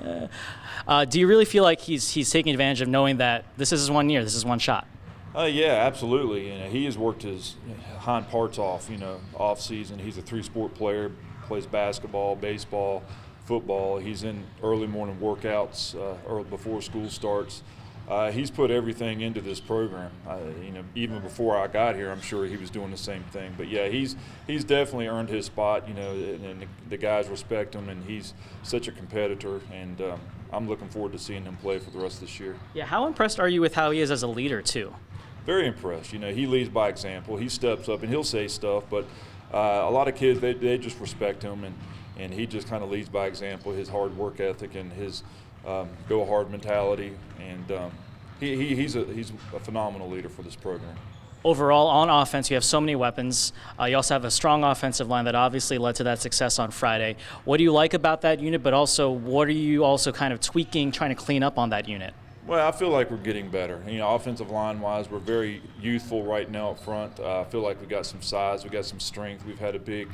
uh, 0.87 1.05
do 1.05 1.19
you 1.19 1.27
really 1.27 1.45
feel 1.45 1.63
like 1.63 1.81
he's 1.81 2.09
he's 2.09 2.31
taking 2.31 2.51
advantage 2.51 2.81
of 2.81 2.87
knowing 2.87 3.17
that 3.17 3.45
this 3.57 3.71
is 3.71 3.81
his 3.81 3.91
one 3.91 4.09
year, 4.09 4.23
this 4.23 4.33
is 4.33 4.43
one 4.43 4.57
shot? 4.57 4.87
Uh, 5.35 5.43
yeah, 5.43 5.85
absolutely. 5.85 6.51
You 6.51 6.59
know, 6.59 6.69
he 6.69 6.85
has 6.85 6.97
worked 6.97 7.21
his 7.21 7.55
hind 7.99 8.27
parts 8.29 8.57
off. 8.57 8.89
You 8.89 8.97
know, 8.97 9.19
off 9.35 9.61
season. 9.61 9.99
He's 9.99 10.17
a 10.17 10.21
three-sport 10.23 10.73
player, 10.73 11.11
plays 11.43 11.65
basketball, 11.65 12.35
baseball, 12.35 13.03
football. 13.45 13.97
He's 13.97 14.23
in 14.23 14.43
early 14.61 14.87
morning 14.87 15.17
workouts 15.21 15.95
uh, 15.95 16.17
early 16.27 16.45
before 16.45 16.81
school 16.81 17.09
starts. 17.09 17.63
Uh, 18.07 18.31
he's 18.31 18.51
put 18.51 18.69
everything 18.69 19.21
into 19.21 19.39
this 19.39 19.61
program. 19.61 20.11
Uh, 20.27 20.37
you 20.61 20.71
know, 20.71 20.83
even 20.93 21.21
before 21.21 21.57
I 21.57 21.67
got 21.67 21.95
here, 21.95 22.11
I'm 22.11 22.19
sure 22.19 22.45
he 22.45 22.57
was 22.57 22.69
doing 22.69 22.91
the 22.91 22.97
same 22.97 23.23
thing. 23.23 23.53
But 23.57 23.69
yeah, 23.69 23.87
he's 23.87 24.17
he's 24.45 24.65
definitely 24.65 25.07
earned 25.07 25.29
his 25.29 25.45
spot. 25.45 25.87
You 25.87 25.93
know, 25.93 26.11
and, 26.11 26.45
and 26.45 26.61
the, 26.61 26.67
the, 26.89 26.97
guys 26.97 27.29
respect 27.29 27.73
him, 27.73 27.87
and 27.87 28.03
he's 28.03 28.33
such 28.61 28.89
a 28.89 28.91
competitor. 28.91 29.61
And 29.71 30.01
um, 30.01 30.19
I'm 30.51 30.67
looking 30.67 30.89
forward 30.89 31.13
to 31.13 31.19
seeing 31.19 31.45
him 31.45 31.55
play 31.57 31.79
for 31.79 31.91
the 31.91 31.99
rest 31.99 32.15
of 32.15 32.21
this 32.21 32.39
year. 32.41 32.57
Yeah, 32.73 32.85
how 32.85 33.07
impressed 33.07 33.39
are 33.39 33.47
you 33.47 33.61
with 33.61 33.73
how 33.73 33.91
he 33.91 34.01
is 34.01 34.11
as 34.11 34.23
a 34.23 34.27
leader 34.27 34.61
too? 34.61 34.93
Very 35.45 35.67
impressed. 35.67 36.11
You 36.11 36.19
know, 36.19 36.33
he 36.33 36.45
leads 36.45 36.69
by 36.69 36.89
example. 36.89 37.37
He 37.37 37.49
steps 37.49 37.87
up 37.87 38.01
and 38.01 38.09
he'll 38.09 38.23
say 38.23 38.47
stuff, 38.47 38.83
but 38.89 39.05
uh, 39.53 39.85
a 39.87 39.91
lot 39.91 40.07
of 40.07 40.15
kids 40.15 40.39
they, 40.39 40.53
they 40.53 40.77
just 40.77 40.99
respect 40.99 41.43
him 41.43 41.63
and 41.63 41.75
and 42.17 42.33
he 42.33 42.45
just 42.45 42.67
kind 42.67 42.83
of 42.83 42.91
leads 42.91 43.09
by 43.09 43.25
example 43.25 43.71
his 43.71 43.89
hard 43.89 44.15
work 44.17 44.39
ethic 44.39 44.75
and 44.75 44.91
his 44.93 45.23
um, 45.65 45.89
go 46.09 46.25
hard 46.25 46.51
mentality 46.51 47.13
and 47.39 47.71
um, 47.71 47.91
he, 48.39 48.55
he, 48.55 48.75
he's 48.75 48.95
a 48.95 49.05
he's 49.05 49.31
a 49.55 49.59
phenomenal 49.59 50.09
leader 50.09 50.29
for 50.29 50.41
this 50.41 50.55
program. 50.55 50.95
Overall 51.43 51.87
on 51.87 52.09
offense 52.09 52.49
you 52.49 52.55
have 52.55 52.63
so 52.63 52.79
many 52.79 52.95
weapons. 52.95 53.53
Uh, 53.79 53.85
you 53.85 53.95
also 53.95 54.13
have 54.13 54.25
a 54.25 54.31
strong 54.31 54.63
offensive 54.63 55.09
line 55.09 55.25
that 55.25 55.35
obviously 55.35 55.77
led 55.77 55.95
to 55.95 56.03
that 56.05 56.19
success 56.19 56.59
on 56.59 56.71
friday. 56.71 57.15
What 57.45 57.57
do 57.57 57.63
you 57.63 57.71
like 57.71 57.93
about 57.93 58.21
that 58.21 58.39
unit 58.39 58.63
but 58.63 58.73
also 58.73 59.11
what 59.11 59.47
are 59.47 59.51
you 59.51 59.83
also 59.83 60.11
kind 60.11 60.33
of 60.33 60.39
tweaking 60.39 60.91
trying 60.91 61.09
to 61.09 61.21
clean 61.21 61.43
up 61.43 61.57
on 61.57 61.69
that 61.69 61.87
unit 61.87 62.13
well, 62.45 62.67
I 62.67 62.71
feel 62.71 62.89
like 62.89 63.09
we're 63.09 63.17
getting 63.17 63.49
better. 63.49 63.81
You 63.87 63.99
know, 63.99 64.15
offensive 64.15 64.51
line 64.51 64.81
wise, 64.81 65.09
we're 65.09 65.19
very 65.19 65.61
youthful 65.79 66.23
right 66.23 66.49
now 66.49 66.71
up 66.71 66.79
front. 66.79 67.19
Uh, 67.19 67.41
I 67.41 67.43
feel 67.45 67.61
like 67.61 67.79
we 67.79 67.87
got 67.87 68.05
some 68.05 68.21
size, 68.21 68.63
we 68.63 68.69
got 68.69 68.85
some 68.85 68.99
strength. 68.99 69.45
We've 69.45 69.59
had 69.59 69.75
a 69.75 69.79
big 69.79 70.09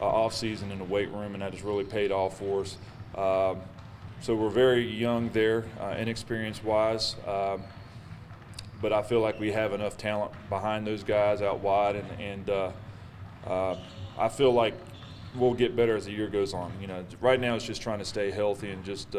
uh, 0.00 0.06
off 0.06 0.34
season 0.34 0.72
in 0.72 0.78
the 0.78 0.84
weight 0.84 1.10
room, 1.10 1.34
and 1.34 1.42
that 1.42 1.52
has 1.52 1.62
really 1.62 1.84
paid 1.84 2.10
off 2.10 2.38
for 2.38 2.62
us. 2.62 2.76
Um, 3.14 3.60
so 4.20 4.34
we're 4.34 4.48
very 4.48 4.86
young 4.86 5.28
there, 5.30 5.64
uh, 5.78 5.94
inexperienced 5.98 6.64
wise. 6.64 7.16
Um, 7.26 7.62
but 8.80 8.92
I 8.92 9.02
feel 9.02 9.20
like 9.20 9.38
we 9.38 9.52
have 9.52 9.72
enough 9.72 9.96
talent 9.96 10.32
behind 10.48 10.86
those 10.86 11.04
guys 11.04 11.42
out 11.42 11.60
wide, 11.60 11.96
and, 11.96 12.20
and 12.20 12.50
uh, 12.50 12.70
uh, 13.46 13.76
I 14.18 14.28
feel 14.28 14.52
like 14.52 14.74
we'll 15.36 15.54
get 15.54 15.76
better 15.76 15.96
as 15.96 16.06
the 16.06 16.12
year 16.12 16.28
goes 16.28 16.54
on. 16.54 16.72
You 16.80 16.86
know, 16.86 17.04
right 17.20 17.38
now 17.38 17.54
it's 17.56 17.64
just 17.66 17.82
trying 17.82 17.98
to 17.98 18.04
stay 18.04 18.30
healthy 18.30 18.70
and 18.70 18.84
just 18.84 19.14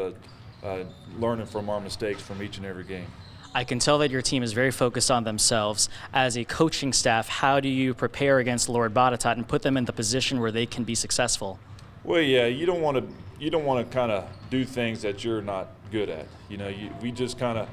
uh, 0.66 0.84
learning 1.18 1.46
from 1.46 1.70
our 1.70 1.80
mistakes 1.80 2.20
from 2.20 2.42
each 2.42 2.56
and 2.56 2.66
every 2.66 2.84
game. 2.84 3.06
I 3.54 3.64
can 3.64 3.78
tell 3.78 3.98
that 3.98 4.10
your 4.10 4.20
team 4.20 4.42
is 4.42 4.52
very 4.52 4.70
focused 4.70 5.10
on 5.10 5.24
themselves. 5.24 5.88
As 6.12 6.36
a 6.36 6.44
coaching 6.44 6.92
staff, 6.92 7.28
how 7.28 7.58
do 7.60 7.68
you 7.68 7.94
prepare 7.94 8.38
against 8.38 8.68
Lord 8.68 8.92
Botetourt 8.92 9.32
and 9.36 9.48
put 9.48 9.62
them 9.62 9.76
in 9.76 9.86
the 9.86 9.92
position 9.92 10.40
where 10.40 10.52
they 10.52 10.66
can 10.66 10.84
be 10.84 10.94
successful? 10.94 11.58
Well, 12.04 12.20
yeah, 12.20 12.46
you 12.46 12.66
don't 12.66 12.82
want 12.82 12.98
to 12.98 13.04
you 13.38 13.50
don't 13.50 13.64
want 13.64 13.88
to 13.88 13.94
kind 13.94 14.10
of 14.10 14.28
do 14.50 14.64
things 14.64 15.02
that 15.02 15.24
you're 15.24 15.42
not 15.42 15.68
good 15.90 16.08
at. 16.08 16.26
You 16.48 16.56
know, 16.56 16.68
you, 16.68 16.90
we 17.02 17.12
just 17.12 17.38
kind 17.38 17.58
of 17.58 17.68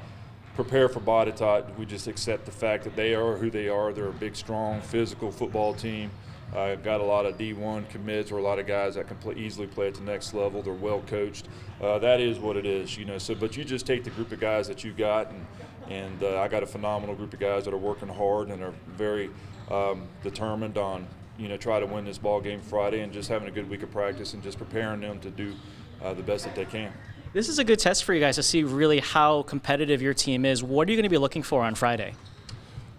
prepare 0.54 0.88
for 0.88 1.00
Botetourt. 1.00 1.76
We 1.78 1.86
just 1.86 2.06
accept 2.06 2.44
the 2.46 2.52
fact 2.52 2.84
that 2.84 2.96
they 2.96 3.14
are 3.14 3.36
who 3.36 3.50
they 3.50 3.68
are. 3.68 3.92
They're 3.92 4.08
a 4.08 4.12
big, 4.12 4.36
strong, 4.36 4.80
physical 4.80 5.30
football 5.30 5.74
team. 5.74 6.10
Uh, 6.54 6.76
got 6.76 7.00
a 7.00 7.04
lot 7.04 7.26
of 7.26 7.36
D1 7.36 7.88
commits 7.88 8.30
or 8.30 8.38
a 8.38 8.42
lot 8.42 8.58
of 8.58 8.66
guys 8.66 8.94
that 8.94 9.08
can 9.08 9.16
play, 9.16 9.34
easily 9.34 9.66
play 9.66 9.88
at 9.88 9.94
the 9.94 10.02
next 10.02 10.34
level. 10.34 10.62
They're 10.62 10.72
well 10.72 11.02
coached. 11.06 11.48
Uh, 11.80 11.98
that 11.98 12.20
is 12.20 12.38
what 12.38 12.56
it 12.56 12.66
is, 12.66 12.96
you 12.96 13.04
know. 13.04 13.18
So, 13.18 13.34
but 13.34 13.56
you 13.56 13.64
just 13.64 13.86
take 13.86 14.04
the 14.04 14.10
group 14.10 14.30
of 14.30 14.40
guys 14.40 14.68
that 14.68 14.84
you 14.84 14.92
got, 14.92 15.30
and 15.30 15.46
and 15.90 16.22
uh, 16.22 16.40
I 16.40 16.48
got 16.48 16.62
a 16.62 16.66
phenomenal 16.66 17.14
group 17.14 17.34
of 17.34 17.40
guys 17.40 17.64
that 17.64 17.74
are 17.74 17.78
working 17.78 18.08
hard 18.08 18.48
and 18.48 18.62
are 18.62 18.74
very 18.88 19.30
um, 19.70 20.06
determined 20.22 20.78
on 20.78 21.06
you 21.38 21.48
know 21.48 21.56
try 21.56 21.80
to 21.80 21.86
win 21.86 22.04
this 22.04 22.18
ball 22.18 22.40
game 22.40 22.60
Friday 22.60 23.00
and 23.00 23.12
just 23.12 23.28
having 23.28 23.48
a 23.48 23.50
good 23.50 23.68
week 23.68 23.82
of 23.82 23.90
practice 23.90 24.34
and 24.34 24.42
just 24.42 24.58
preparing 24.58 25.00
them 25.00 25.18
to 25.20 25.30
do 25.30 25.54
uh, 26.02 26.14
the 26.14 26.22
best 26.22 26.44
that 26.44 26.54
they 26.54 26.64
can. 26.64 26.92
This 27.32 27.48
is 27.48 27.58
a 27.58 27.64
good 27.64 27.80
test 27.80 28.04
for 28.04 28.14
you 28.14 28.20
guys 28.20 28.36
to 28.36 28.44
see 28.44 28.62
really 28.62 29.00
how 29.00 29.42
competitive 29.42 30.00
your 30.00 30.14
team 30.14 30.44
is. 30.44 30.62
What 30.62 30.86
are 30.86 30.92
you 30.92 30.96
going 30.96 31.02
to 31.02 31.08
be 31.10 31.18
looking 31.18 31.42
for 31.42 31.62
on 31.62 31.74
Friday? 31.74 32.14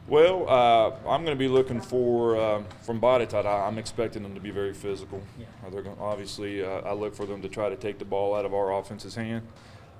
Well, 0.07 0.47
uh, 0.47 1.09
I'm 1.09 1.25
going 1.25 1.35
to 1.35 1.39
be 1.39 1.47
looking 1.47 1.81
for 1.81 2.37
uh, 2.37 2.63
from 2.83 3.01
Botetourt. 3.01 3.45
I'm 3.45 3.79
expecting 3.79 4.21
them 4.21 4.35
to 4.35 4.39
be 4.39 4.51
very 4.51 4.73
physical. 4.73 5.19
Yeah. 5.39 5.45
They're 5.71 5.81
going, 5.81 5.97
obviously, 5.99 6.63
uh, 6.63 6.81
I 6.81 6.93
look 6.93 7.15
for 7.15 7.25
them 7.25 7.41
to 7.41 7.49
try 7.49 7.69
to 7.69 7.75
take 7.75 7.97
the 7.97 8.05
ball 8.05 8.35
out 8.35 8.45
of 8.45 8.53
our 8.53 8.77
offense's 8.77 9.15
hand. 9.15 9.47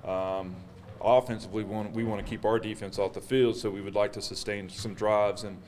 Um, 0.04 0.54
offensively, 1.00 1.64
we 1.64 1.74
want, 1.74 1.92
we 1.92 2.04
want 2.04 2.24
to 2.24 2.28
keep 2.28 2.44
our 2.44 2.60
defense 2.60 3.00
off 3.00 3.14
the 3.14 3.20
field, 3.20 3.56
so 3.56 3.68
we 3.68 3.80
would 3.80 3.96
like 3.96 4.12
to 4.12 4.22
sustain 4.22 4.68
some 4.68 4.94
drives 4.94 5.42
and 5.42 5.58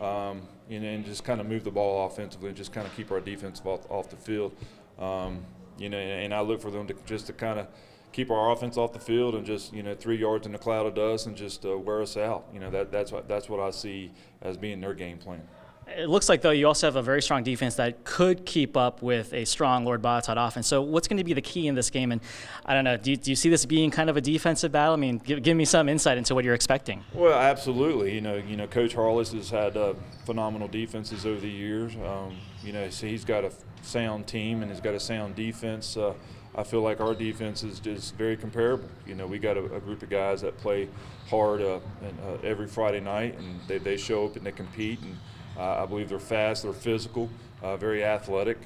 um, 0.00 0.42
and, 0.68 0.84
and 0.84 1.04
just 1.04 1.22
kind 1.22 1.40
of 1.40 1.46
move 1.46 1.62
the 1.62 1.70
ball 1.70 2.06
offensively 2.06 2.48
and 2.48 2.56
just 2.56 2.72
kind 2.72 2.86
of 2.86 2.96
keep 2.96 3.12
our 3.12 3.20
defense 3.20 3.60
off, 3.64 3.88
off 3.90 4.08
the 4.10 4.16
field. 4.16 4.52
Um, 4.98 5.44
you 5.78 5.88
know, 5.88 5.98
and, 5.98 6.24
and 6.24 6.34
I 6.34 6.40
look 6.40 6.60
for 6.60 6.70
them 6.70 6.86
to 6.88 6.94
just 7.06 7.26
to 7.26 7.32
kind 7.34 7.60
of 7.60 7.68
keep 8.12 8.30
our 8.30 8.52
offense 8.52 8.76
off 8.76 8.92
the 8.92 9.00
field 9.00 9.34
and 9.34 9.44
just 9.44 9.72
you 9.72 9.82
know 9.82 9.94
three 9.94 10.16
yards 10.16 10.46
in 10.46 10.54
a 10.54 10.58
cloud 10.58 10.86
of 10.86 10.94
dust 10.94 11.26
and 11.26 11.36
just 11.36 11.64
uh, 11.64 11.76
wear 11.76 12.02
us 12.02 12.16
out. 12.16 12.46
You 12.52 12.60
know 12.60 12.70
that 12.70 12.92
that's 12.92 13.10
what 13.10 13.28
that's 13.28 13.48
what 13.48 13.60
I 13.60 13.70
see 13.70 14.12
as 14.40 14.56
being 14.56 14.80
their 14.80 14.94
game 14.94 15.18
plan. 15.18 15.42
It 15.88 16.08
looks 16.08 16.28
like 16.28 16.42
though 16.42 16.50
you 16.50 16.68
also 16.68 16.86
have 16.86 16.96
a 16.96 17.02
very 17.02 17.20
strong 17.20 17.42
defense 17.42 17.74
that 17.74 18.04
could 18.04 18.46
keep 18.46 18.76
up 18.76 19.02
with 19.02 19.32
a 19.34 19.44
strong 19.44 19.84
Lord 19.84 20.00
Botetourt 20.00 20.36
offense. 20.36 20.68
So 20.68 20.80
what's 20.80 21.08
going 21.08 21.16
to 21.16 21.24
be 21.24 21.32
the 21.32 21.42
key 21.42 21.66
in 21.66 21.74
this 21.74 21.90
game? 21.90 22.12
And 22.12 22.20
I 22.64 22.72
don't 22.72 22.84
know, 22.84 22.96
do 22.96 23.10
you, 23.10 23.16
do 23.16 23.30
you 23.30 23.36
see 23.36 23.50
this 23.50 23.66
being 23.66 23.90
kind 23.90 24.08
of 24.08 24.16
a 24.16 24.20
defensive 24.20 24.70
battle? 24.70 24.94
I 24.94 24.96
mean, 24.96 25.18
give, 25.18 25.42
give, 25.42 25.56
me 25.56 25.64
some 25.64 25.88
insight 25.88 26.18
into 26.18 26.36
what 26.36 26.44
you're 26.44 26.54
expecting. 26.54 27.02
Well, 27.12 27.36
absolutely. 27.36 28.14
You 28.14 28.20
know, 28.20 28.36
you 28.36 28.56
know, 28.56 28.68
Coach 28.68 28.94
Harless 28.94 29.32
has 29.32 29.50
had 29.50 29.76
uh, 29.76 29.94
phenomenal 30.24 30.68
defenses 30.68 31.26
over 31.26 31.40
the 31.40 31.50
years. 31.50 31.96
Um, 31.96 32.36
you 32.62 32.72
know, 32.72 32.88
so 32.88 33.08
he's 33.08 33.24
got 33.24 33.44
a 33.44 33.52
sound 33.82 34.28
team 34.28 34.62
and 34.62 34.70
he's 34.70 34.80
got 34.80 34.94
a 34.94 35.00
sound 35.00 35.34
defense. 35.34 35.96
Uh, 35.96 36.14
I 36.54 36.62
feel 36.62 36.82
like 36.82 37.00
our 37.00 37.14
defense 37.14 37.62
is 37.62 37.80
just 37.80 38.14
very 38.16 38.36
comparable. 38.36 38.88
You 39.06 39.14
know, 39.14 39.26
we 39.26 39.38
got 39.38 39.56
a, 39.56 39.64
a 39.74 39.80
group 39.80 40.02
of 40.02 40.10
guys 40.10 40.42
that 40.42 40.58
play 40.58 40.88
hard 41.28 41.62
uh, 41.62 41.80
and, 42.02 42.18
uh, 42.20 42.46
every 42.46 42.66
Friday 42.66 43.00
night, 43.00 43.38
and 43.38 43.60
they, 43.66 43.78
they 43.78 43.96
show 43.96 44.26
up 44.26 44.36
and 44.36 44.44
they 44.44 44.52
compete. 44.52 45.00
And 45.00 45.16
uh, 45.56 45.82
I 45.82 45.86
believe 45.86 46.10
they're 46.10 46.18
fast, 46.18 46.64
they're 46.64 46.72
physical, 46.72 47.30
uh, 47.62 47.76
very 47.76 48.04
athletic. 48.04 48.58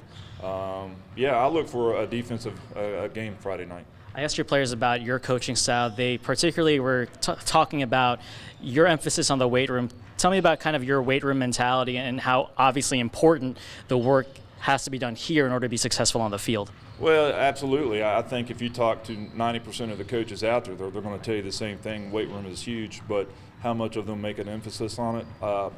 Um, 0.43 0.95
yeah, 1.15 1.37
I 1.37 1.47
look 1.47 1.67
for 1.67 2.01
a 2.01 2.05
defensive 2.07 2.59
game 3.13 3.35
Friday 3.39 3.65
night. 3.65 3.85
I 4.13 4.21
asked 4.21 4.37
your 4.37 4.45
players 4.45 4.71
about 4.71 5.01
your 5.01 5.19
coaching 5.19 5.55
style. 5.55 5.89
They 5.89 6.17
particularly 6.17 6.79
were 6.79 7.05
t- 7.21 7.33
talking 7.45 7.83
about 7.83 8.19
your 8.59 8.87
emphasis 8.87 9.29
on 9.29 9.37
the 9.37 9.47
weight 9.47 9.69
room. 9.69 9.89
Tell 10.17 10.31
me 10.31 10.39
about 10.39 10.59
kind 10.59 10.75
of 10.75 10.83
your 10.83 11.01
weight 11.03 11.23
room 11.23 11.39
mentality 11.39 11.97
and 11.97 12.19
how 12.19 12.49
obviously 12.57 12.99
important 12.99 13.57
the 13.87 13.97
work 13.97 14.27
has 14.59 14.83
to 14.85 14.89
be 14.89 14.97
done 14.97 15.15
here 15.15 15.45
in 15.45 15.51
order 15.51 15.67
to 15.67 15.69
be 15.69 15.77
successful 15.77 16.19
on 16.19 16.31
the 16.31 16.39
field. 16.39 16.71
Well, 16.99 17.31
absolutely. 17.31 18.03
I 18.03 18.23
think 18.23 18.49
if 18.49 18.59
you 18.59 18.69
talk 18.69 19.03
to 19.03 19.15
90% 19.15 19.91
of 19.91 19.99
the 19.99 20.03
coaches 20.03 20.43
out 20.43 20.65
there, 20.65 20.73
they're, 20.73 20.89
they're 20.89 21.01
going 21.01 21.17
to 21.17 21.23
tell 21.23 21.35
you 21.35 21.43
the 21.43 21.51
same 21.51 21.77
thing. 21.77 22.11
Weight 22.11 22.27
room 22.29 22.47
is 22.47 22.63
huge, 22.63 23.01
but 23.07 23.29
how 23.61 23.75
much 23.75 23.97
of 23.97 24.07
them 24.07 24.19
make 24.19 24.39
an 24.39 24.49
emphasis 24.49 24.97
on 24.97 25.17
it, 25.17 25.25
uh, 25.41 25.69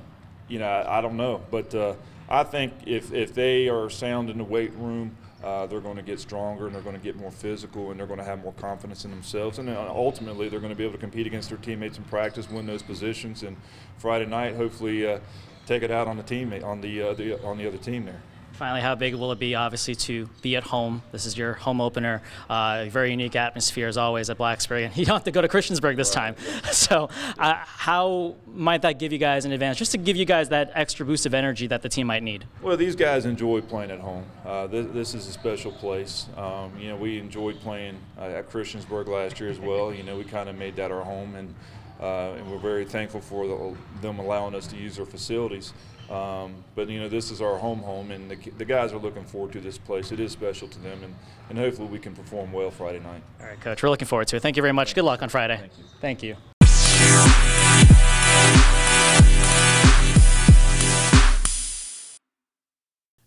you 0.48 0.60
know, 0.60 0.66
I, 0.66 1.00
I, 1.00 1.02
don't 1.02 1.18
know. 1.18 1.42
But 1.52 1.76
uh, 1.76 1.96
I 2.30 2.44
think 2.44 2.74
if, 2.86 3.12
if 3.12 3.34
they 3.34 3.68
are 3.68 3.90
sound 3.90 4.30
in 4.30 4.38
the 4.38 4.46
weight 4.46 4.74
room, 4.76 5.16
uh, 5.44 5.66
they're 5.68 5.82
going 5.82 5.98
to 5.98 6.02
get 6.02 6.22
stronger 6.22 6.68
and 6.68 6.76
they're 6.76 6.82
going 6.82 6.96
to 6.96 7.02
get 7.02 7.18
more 7.18 7.32
physical 7.32 7.92
and 7.92 8.00
they're 8.00 8.08
going 8.08 8.20
to 8.20 8.26
have 8.26 8.42
more 8.42 8.54
confidence 8.54 9.04
in 9.04 9.12
themselves. 9.12 9.60
And 9.60 9.70
ultimately, 9.70 10.48
they're 10.48 10.62
going 10.62 10.72
to 10.72 10.76
be 10.76 10.84
able 10.84 10.94
to 10.94 11.00
compete 11.00 11.28
against 11.28 11.50
their 11.50 11.58
teammates 11.58 11.98
in 11.98 12.06
practice, 12.06 12.50
win 12.50 12.66
those 12.66 12.84
positions, 12.84 13.44
and 13.44 13.58
Friday 13.98 14.26
night, 14.26 14.56
hopefully, 14.56 15.06
uh, 15.06 15.20
take 15.66 15.84
it 15.84 15.92
out 15.92 16.08
on 16.08 16.16
the 16.16 16.24
teammate 16.24 16.64
on 16.64 16.80
the, 16.80 17.02
uh, 17.02 17.14
the 17.14 17.42
on 17.44 17.58
the 17.58 17.68
other 17.68 17.78
team 17.78 18.06
there. 18.06 18.22
Finally, 18.60 18.82
how 18.82 18.94
big 18.94 19.16
will 19.16 19.32
it 19.32 19.40
be, 19.40 19.56
obviously, 19.56 19.96
to 19.96 20.28
be 20.42 20.58
at 20.58 20.64
home? 20.64 21.02
This 21.14 21.26
is 21.26 21.38
your 21.38 21.54
home 21.54 21.80
opener. 21.80 22.22
Uh, 22.50 22.88
very 22.90 23.12
unique 23.12 23.38
atmosphere, 23.38 23.88
as 23.88 23.96
always, 23.96 24.30
at 24.30 24.38
Blacksburg. 24.38 24.88
And 24.88 24.98
you 24.98 25.06
don't 25.06 25.16
have 25.16 25.24
to 25.24 25.32
go 25.32 25.42
to 25.42 25.48
Christiansburg 25.48 25.96
this 25.96 26.12
time. 26.12 26.36
So, 26.74 27.10
uh, 27.38 27.54
how 27.56 28.36
might 28.54 28.82
that 28.82 29.00
give 29.00 29.12
you 29.14 29.18
guys 29.18 29.46
an 29.46 29.52
advantage, 29.52 29.78
just 29.78 29.92
to 29.92 29.98
give 29.98 30.18
you 30.18 30.26
guys 30.26 30.50
that 30.50 30.72
extra 30.76 31.06
boost 31.06 31.26
of 31.26 31.34
energy 31.34 31.68
that 31.68 31.82
the 31.82 31.90
team 31.90 32.08
might 32.08 32.22
need? 32.22 32.46
Well, 32.62 32.76
these 32.76 32.96
guys 32.96 33.26
enjoy 33.26 33.62
playing 33.62 33.92
at 33.92 34.00
home. 34.00 34.26
Uh, 34.46 34.68
this, 34.68 34.88
this, 34.88 35.14
is 35.14 35.28
a 35.28 35.32
special 35.32 35.72
place. 35.72 36.28
Um, 36.36 36.74
you 36.78 36.90
know, 36.90 36.98
we 36.98 37.18
enjoyed 37.18 37.60
playing 37.62 37.98
uh, 38.18 38.24
at 38.24 38.50
Christiansburg 38.50 39.08
last 39.08 39.40
year 39.40 39.50
as 39.50 39.60
well. 39.60 39.94
You 39.94 40.04
know, 40.04 40.18
we 40.18 40.26
kind 40.26 40.50
of 40.50 40.58
made 40.58 40.76
that 40.76 40.92
our 40.92 41.04
home, 41.04 41.36
and, 41.36 41.54
uh, 42.02 42.34
and 42.38 42.52
we're 42.52 42.58
very 42.58 42.86
thankful 42.86 43.22
for 43.22 43.48
the, 43.48 43.76
them 44.02 44.20
allowing 44.20 44.54
us 44.54 44.68
to 44.68 44.76
use 44.76 44.98
their 44.98 45.06
facilities. 45.06 45.74
Um, 46.10 46.64
but 46.74 46.90
you 46.90 47.00
know, 47.00 47.08
this 47.08 47.30
is 47.30 47.40
our 47.40 47.58
home 47.58 47.80
home, 47.80 48.10
and 48.10 48.32
the, 48.32 48.36
the, 48.58 48.66
guys 48.66 48.94
are 48.94 48.98
looking 48.98 49.26
forward 49.26 49.52
to 49.52 49.62
this 49.62 49.78
place. 49.78 50.12
It 50.12 50.20
is 50.20 50.32
special 50.32 50.68
to 50.68 50.80
them, 50.80 51.04
and, 51.04 51.14
and 51.50 51.58
hopefully 51.58 51.88
we 51.88 52.00
can 52.00 52.16
perform 52.16 52.52
well 52.52 52.72
Friday 52.72 53.00
night. 53.00 53.22
All 53.40 53.46
right, 53.46 53.62
Coach, 53.62 53.84
we're 53.84 53.90
looking 53.90 54.08
forward 54.08 54.28
to 54.30 54.38
it. 54.38 54.42
Thank 54.42 54.58
you 54.58 54.64
very 54.64 54.74
much. 54.74 54.96
Good 54.96 55.04
luck 55.04 55.22
on 55.22 55.30
Friday. 55.30 55.58
Thank 55.58 55.78
you. 55.78 55.84
Thank 56.02 56.24
you. 56.24 56.36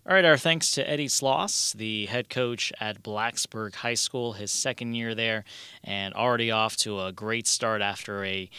All 0.05 0.13
right, 0.13 0.25
our 0.25 0.37
thanks 0.37 0.71
to 0.71 0.87
Eddie 0.87 1.07
Sloss, 1.07 1.71
the 1.71 2.07
head 2.07 2.27
coach 2.27 2.73
at 2.81 3.01
Blacksburg 3.01 3.75
High 3.75 3.93
School, 3.93 4.33
his 4.33 4.51
second 4.51 4.95
year 4.95 5.15
there, 5.15 5.45
and 5.81 6.13
already 6.13 6.51
off 6.51 6.75
to 6.77 6.99
a 6.99 7.13
great 7.13 7.47
start 7.47 7.81
after 7.81 8.25
a 8.25 8.49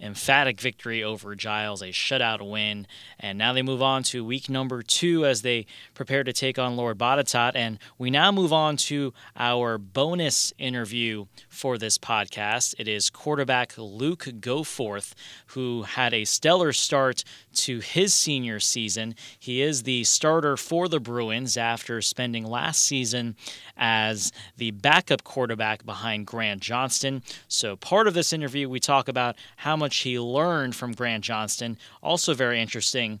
emphatic 0.00 0.60
victory 0.60 1.02
over 1.02 1.34
Giles, 1.34 1.82
a 1.82 1.86
shutout 1.86 2.48
win. 2.48 2.86
And 3.18 3.38
now 3.38 3.52
they 3.52 3.62
move 3.62 3.82
on 3.82 4.02
to 4.04 4.24
week 4.24 4.48
number 4.48 4.82
two 4.82 5.24
as 5.24 5.42
they 5.42 5.66
prepare 5.94 6.24
to 6.24 6.32
take 6.32 6.58
on 6.58 6.76
Lord 6.76 6.98
Botetourt. 6.98 7.52
And 7.54 7.78
we 7.98 8.10
now 8.10 8.30
move 8.32 8.52
on 8.52 8.76
to 8.76 9.12
our 9.36 9.78
bonus 9.78 10.52
interview 10.58 11.26
for 11.48 11.78
this 11.78 11.98
podcast. 11.98 12.74
It 12.78 12.88
is 12.88 13.10
quarterback 13.10 13.74
Luke 13.76 14.24
Goforth, 14.40 15.14
who 15.48 15.82
had 15.82 16.12
a 16.12 16.24
stellar 16.24 16.72
start 16.72 17.24
to 17.54 17.80
his 17.80 18.12
senior 18.14 18.60
season. 18.60 19.14
He 19.38 19.62
is 19.62 19.84
the 19.84 20.04
starter 20.04 20.56
for 20.56 20.88
the 20.88 21.00
Bruins 21.00 21.56
after 21.56 22.02
spending 22.02 22.44
last 22.44 22.82
season 22.82 23.36
as 23.76 24.32
the 24.56 24.70
backup 24.72 25.24
quarterback 25.24 25.84
behind 25.84 26.26
Grant 26.26 26.60
Johnston. 26.60 27.22
So, 27.48 27.76
part 27.76 28.06
of 28.06 28.14
this 28.14 28.32
interview, 28.32 28.68
we 28.68 28.80
talk 28.80 29.08
about 29.08 29.36
how 29.56 29.76
much 29.76 29.85
he 29.94 30.18
learned 30.18 30.74
from 30.74 30.92
Grant 30.92 31.24
Johnston. 31.24 31.78
Also, 32.02 32.34
very 32.34 32.60
interesting 32.60 33.20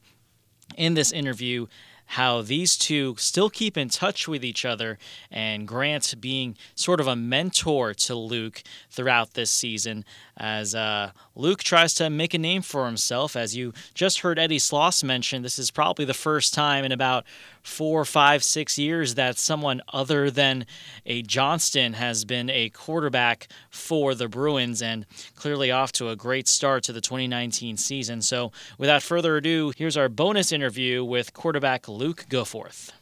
in 0.76 0.94
this 0.94 1.12
interview 1.12 1.66
how 2.06 2.42
these 2.42 2.76
two 2.76 3.14
still 3.18 3.50
keep 3.50 3.76
in 3.76 3.88
touch 3.88 4.28
with 4.28 4.44
each 4.44 4.64
other, 4.64 4.98
and 5.30 5.66
Grant 5.66 6.14
being 6.20 6.56
sort 6.74 7.00
of 7.00 7.06
a 7.06 7.16
mentor 7.16 7.94
to 7.94 8.14
Luke 8.14 8.62
throughout 8.90 9.34
this 9.34 9.50
season 9.50 10.04
as 10.36 10.74
uh, 10.74 11.12
Luke 11.34 11.62
tries 11.62 11.94
to 11.94 12.10
make 12.10 12.34
a 12.34 12.38
name 12.38 12.62
for 12.62 12.86
himself. 12.86 13.36
As 13.36 13.56
you 13.56 13.72
just 13.94 14.20
heard 14.20 14.38
Eddie 14.38 14.58
Sloss 14.58 15.02
mention, 15.02 15.42
this 15.42 15.58
is 15.58 15.70
probably 15.70 16.04
the 16.04 16.14
first 16.14 16.52
time 16.52 16.84
in 16.84 16.92
about 16.92 17.24
four, 17.62 18.04
five, 18.04 18.44
six 18.44 18.78
years 18.78 19.14
that 19.14 19.38
someone 19.38 19.80
other 19.92 20.30
than 20.30 20.66
a 21.04 21.22
Johnston 21.22 21.94
has 21.94 22.24
been 22.24 22.50
a 22.50 22.68
quarterback 22.70 23.48
for 23.70 24.14
the 24.14 24.28
Bruins 24.28 24.82
and 24.82 25.06
clearly 25.34 25.70
off 25.70 25.90
to 25.92 26.10
a 26.10 26.16
great 26.16 26.48
start 26.48 26.84
to 26.84 26.92
the 26.92 27.00
2019 27.00 27.76
season. 27.76 28.22
So, 28.22 28.52
without 28.78 29.02
further 29.02 29.36
ado, 29.36 29.72
here's 29.76 29.96
our 29.96 30.08
bonus 30.08 30.52
interview 30.52 31.04
with 31.04 31.32
quarterback 31.32 31.88
Luke 31.96 32.26
Goforth. 32.28 32.92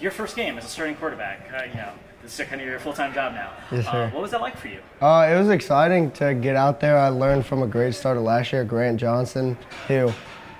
your 0.00 0.10
first 0.10 0.34
game 0.34 0.56
as 0.56 0.64
a 0.64 0.68
starting 0.68 0.96
quarterback. 0.96 1.46
Uh, 1.52 1.64
you 1.64 1.74
know, 1.74 1.92
this 2.22 2.40
is 2.40 2.46
kind 2.46 2.62
of 2.62 2.66
your 2.66 2.78
full-time 2.78 3.12
job 3.12 3.34
now. 3.34 3.52
Yes, 3.70 3.84
sir. 3.84 4.04
Uh, 4.04 4.10
what 4.12 4.22
was 4.22 4.30
that 4.30 4.40
like 4.40 4.56
for 4.56 4.68
you? 4.68 4.80
Uh, 5.02 5.28
it 5.30 5.38
was 5.38 5.50
exciting 5.50 6.10
to 6.12 6.32
get 6.32 6.56
out 6.56 6.80
there. 6.80 6.96
I 6.96 7.08
learned 7.08 7.44
from 7.44 7.62
a 7.62 7.66
great 7.66 7.94
starter 7.94 8.20
last 8.20 8.54
year, 8.54 8.64
Grant 8.64 8.98
Johnston, 8.98 9.58
who 9.86 10.10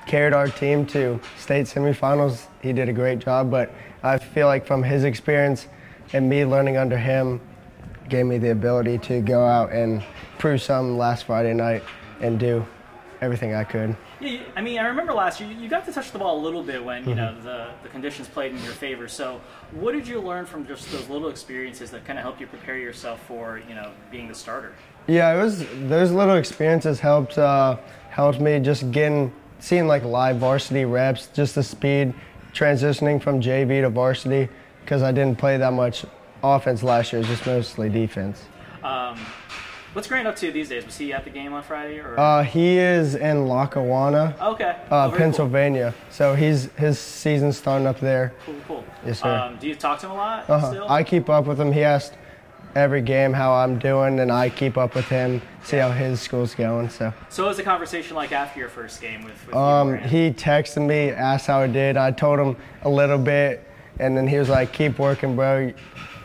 carried 0.07 0.35
our 0.35 0.49
team 0.49 0.85
to 0.89 1.19
state 1.39 1.65
semifinals. 1.65 2.49
He 2.61 2.75
did 2.75 2.91
a 2.91 2.93
great 2.93 3.21
job, 3.21 3.51
but 3.51 3.73
I 4.03 4.19
feel 4.19 4.49
like 4.49 4.67
from 4.67 4.83
his 4.83 5.05
experience 5.05 5.67
and 6.13 6.29
me 6.29 6.45
learning 6.45 6.77
under 6.77 6.99
him 6.99 7.41
gave 8.11 8.27
me 8.27 8.38
the 8.38 8.51
ability 8.51 8.99
to 8.99 9.20
go 9.20 9.46
out 9.46 9.73
and 9.73 10.03
prove 10.38 10.61
something 10.61 10.99
last 10.99 11.25
Friday 11.25 11.55
night 11.55 11.83
and 12.20 12.38
do 12.38 12.66
everything 13.20 13.55
I 13.55 13.64
could. 13.64 13.96
Yeah, 14.20 14.40
I 14.57 14.61
mean, 14.61 14.79
I 14.79 14.87
remember 14.87 15.12
last 15.12 15.40
year 15.40 15.51
you 15.51 15.68
got 15.68 15.87
to 15.87 15.92
touch 15.92 16.11
the 16.11 16.18
ball 16.18 16.38
a 16.38 16.42
little 16.42 16.62
bit 16.62 16.85
when 16.85 17.09
you 17.09 17.14
know 17.14 17.29
mm-hmm. 17.29 17.44
the, 17.44 17.70
the 17.83 17.88
conditions 17.88 18.29
played 18.29 18.53
in 18.53 18.62
your 18.62 18.73
favor. 18.73 19.09
So, 19.09 19.40
what 19.73 19.92
did 19.92 20.07
you 20.07 20.20
learn 20.20 20.44
from 20.44 20.66
just 20.66 20.90
those 20.92 21.09
little 21.09 21.29
experiences 21.29 21.90
that 21.90 22.05
kind 22.05 22.18
of 22.18 22.23
helped 22.23 22.40
you 22.40 22.46
prepare 22.46 22.77
yourself 22.77 23.20
for 23.27 23.62
you 23.68 23.75
know 23.75 23.92
being 24.11 24.29
the 24.29 24.35
starter? 24.35 24.75
Yeah, 25.07 25.35
it 25.35 25.42
was 25.42 25.64
those 25.88 26.11
little 26.11 26.37
experiences 26.37 27.01
helped 27.01 27.38
uh, 27.38 27.79
helped 28.11 28.40
me 28.40 28.59
just 28.61 28.90
getting 28.90 29.33
seeing 29.59 29.87
like 29.87 30.05
live 30.05 30.37
varsity 30.37 30.85
reps, 30.85 31.29
just 31.29 31.55
the 31.55 31.62
speed 31.62 32.12
transitioning 32.53 33.23
from 33.23 33.40
JV 33.40 33.83
to 33.83 33.90
varsity 33.90 34.49
because 34.83 35.03
I 35.03 35.12
didn't 35.12 35.38
play 35.38 35.57
that 35.57 35.73
much 35.73 36.05
offense 36.42 36.83
last 36.83 37.12
year, 37.12 37.20
was 37.20 37.29
just 37.29 37.46
mostly 37.46 37.88
defense. 37.88 38.44
Um, 38.83 39.18
What's 39.92 40.07
Grant 40.07 40.29
up 40.29 40.37
to 40.37 40.53
these 40.53 40.68
days? 40.68 40.87
Was 40.87 40.96
he 40.96 41.12
at 41.12 41.24
the 41.24 41.31
game 41.31 41.53
on 41.53 41.64
Friday? 41.64 41.98
Or? 41.98 42.18
Uh, 42.18 42.44
he 42.44 42.79
is 42.79 43.16
in 43.16 43.48
Lackawanna, 43.48 44.37
okay. 44.40 44.76
Uh, 44.88 45.11
oh, 45.12 45.16
Pennsylvania. 45.16 45.92
Cool. 45.96 46.12
So 46.12 46.35
he's 46.37 46.70
his 46.76 46.96
season's 46.96 47.57
starting 47.57 47.88
up 47.88 47.98
there. 47.98 48.33
Cool, 48.46 48.55
cool. 48.68 48.85
Yes, 49.05 49.20
sir. 49.20 49.29
Um, 49.29 49.57
do 49.59 49.66
you 49.66 49.74
talk 49.74 49.98
to 50.00 50.07
him 50.07 50.12
a 50.12 50.14
lot? 50.14 50.48
Uh-huh. 50.48 50.70
Still? 50.70 50.88
I 50.88 51.03
keep 51.03 51.29
up 51.29 51.46
with 51.46 51.61
him. 51.61 51.72
He 51.72 51.83
asks 51.83 52.16
every 52.76 53.03
game 53.03 53.33
how 53.33 53.53
I'm 53.53 53.81
doing, 53.81 54.20
and 54.20 54.31
I 54.31 54.48
keep 54.48 54.79
up 54.79 54.94
with 54.94 55.09
him, 55.09 55.42
see 55.64 55.79
how 55.79 55.90
his 55.90 56.20
school's 56.20 56.55
going. 56.55 56.88
So. 56.88 57.12
So 57.29 57.42
what 57.42 57.48
was 57.48 57.57
the 57.57 57.64
conversation 57.64 58.14
like 58.14 58.31
after 58.31 58.61
your 58.61 58.68
first 58.68 59.00
game 59.00 59.24
with? 59.24 59.44
with 59.44 59.57
um, 59.57 59.98
he 59.98 60.31
texted 60.31 60.87
me, 60.87 61.11
asked 61.11 61.48
how 61.48 61.62
I 61.62 61.66
did. 61.66 61.96
I 61.96 62.12
told 62.12 62.38
him 62.38 62.57
a 62.83 62.88
little 62.88 63.18
bit, 63.18 63.66
and 63.98 64.16
then 64.16 64.29
he 64.29 64.38
was 64.38 64.48
like, 64.48 64.72
"Keep 64.72 65.00
working, 65.00 65.35
bro. 65.35 65.72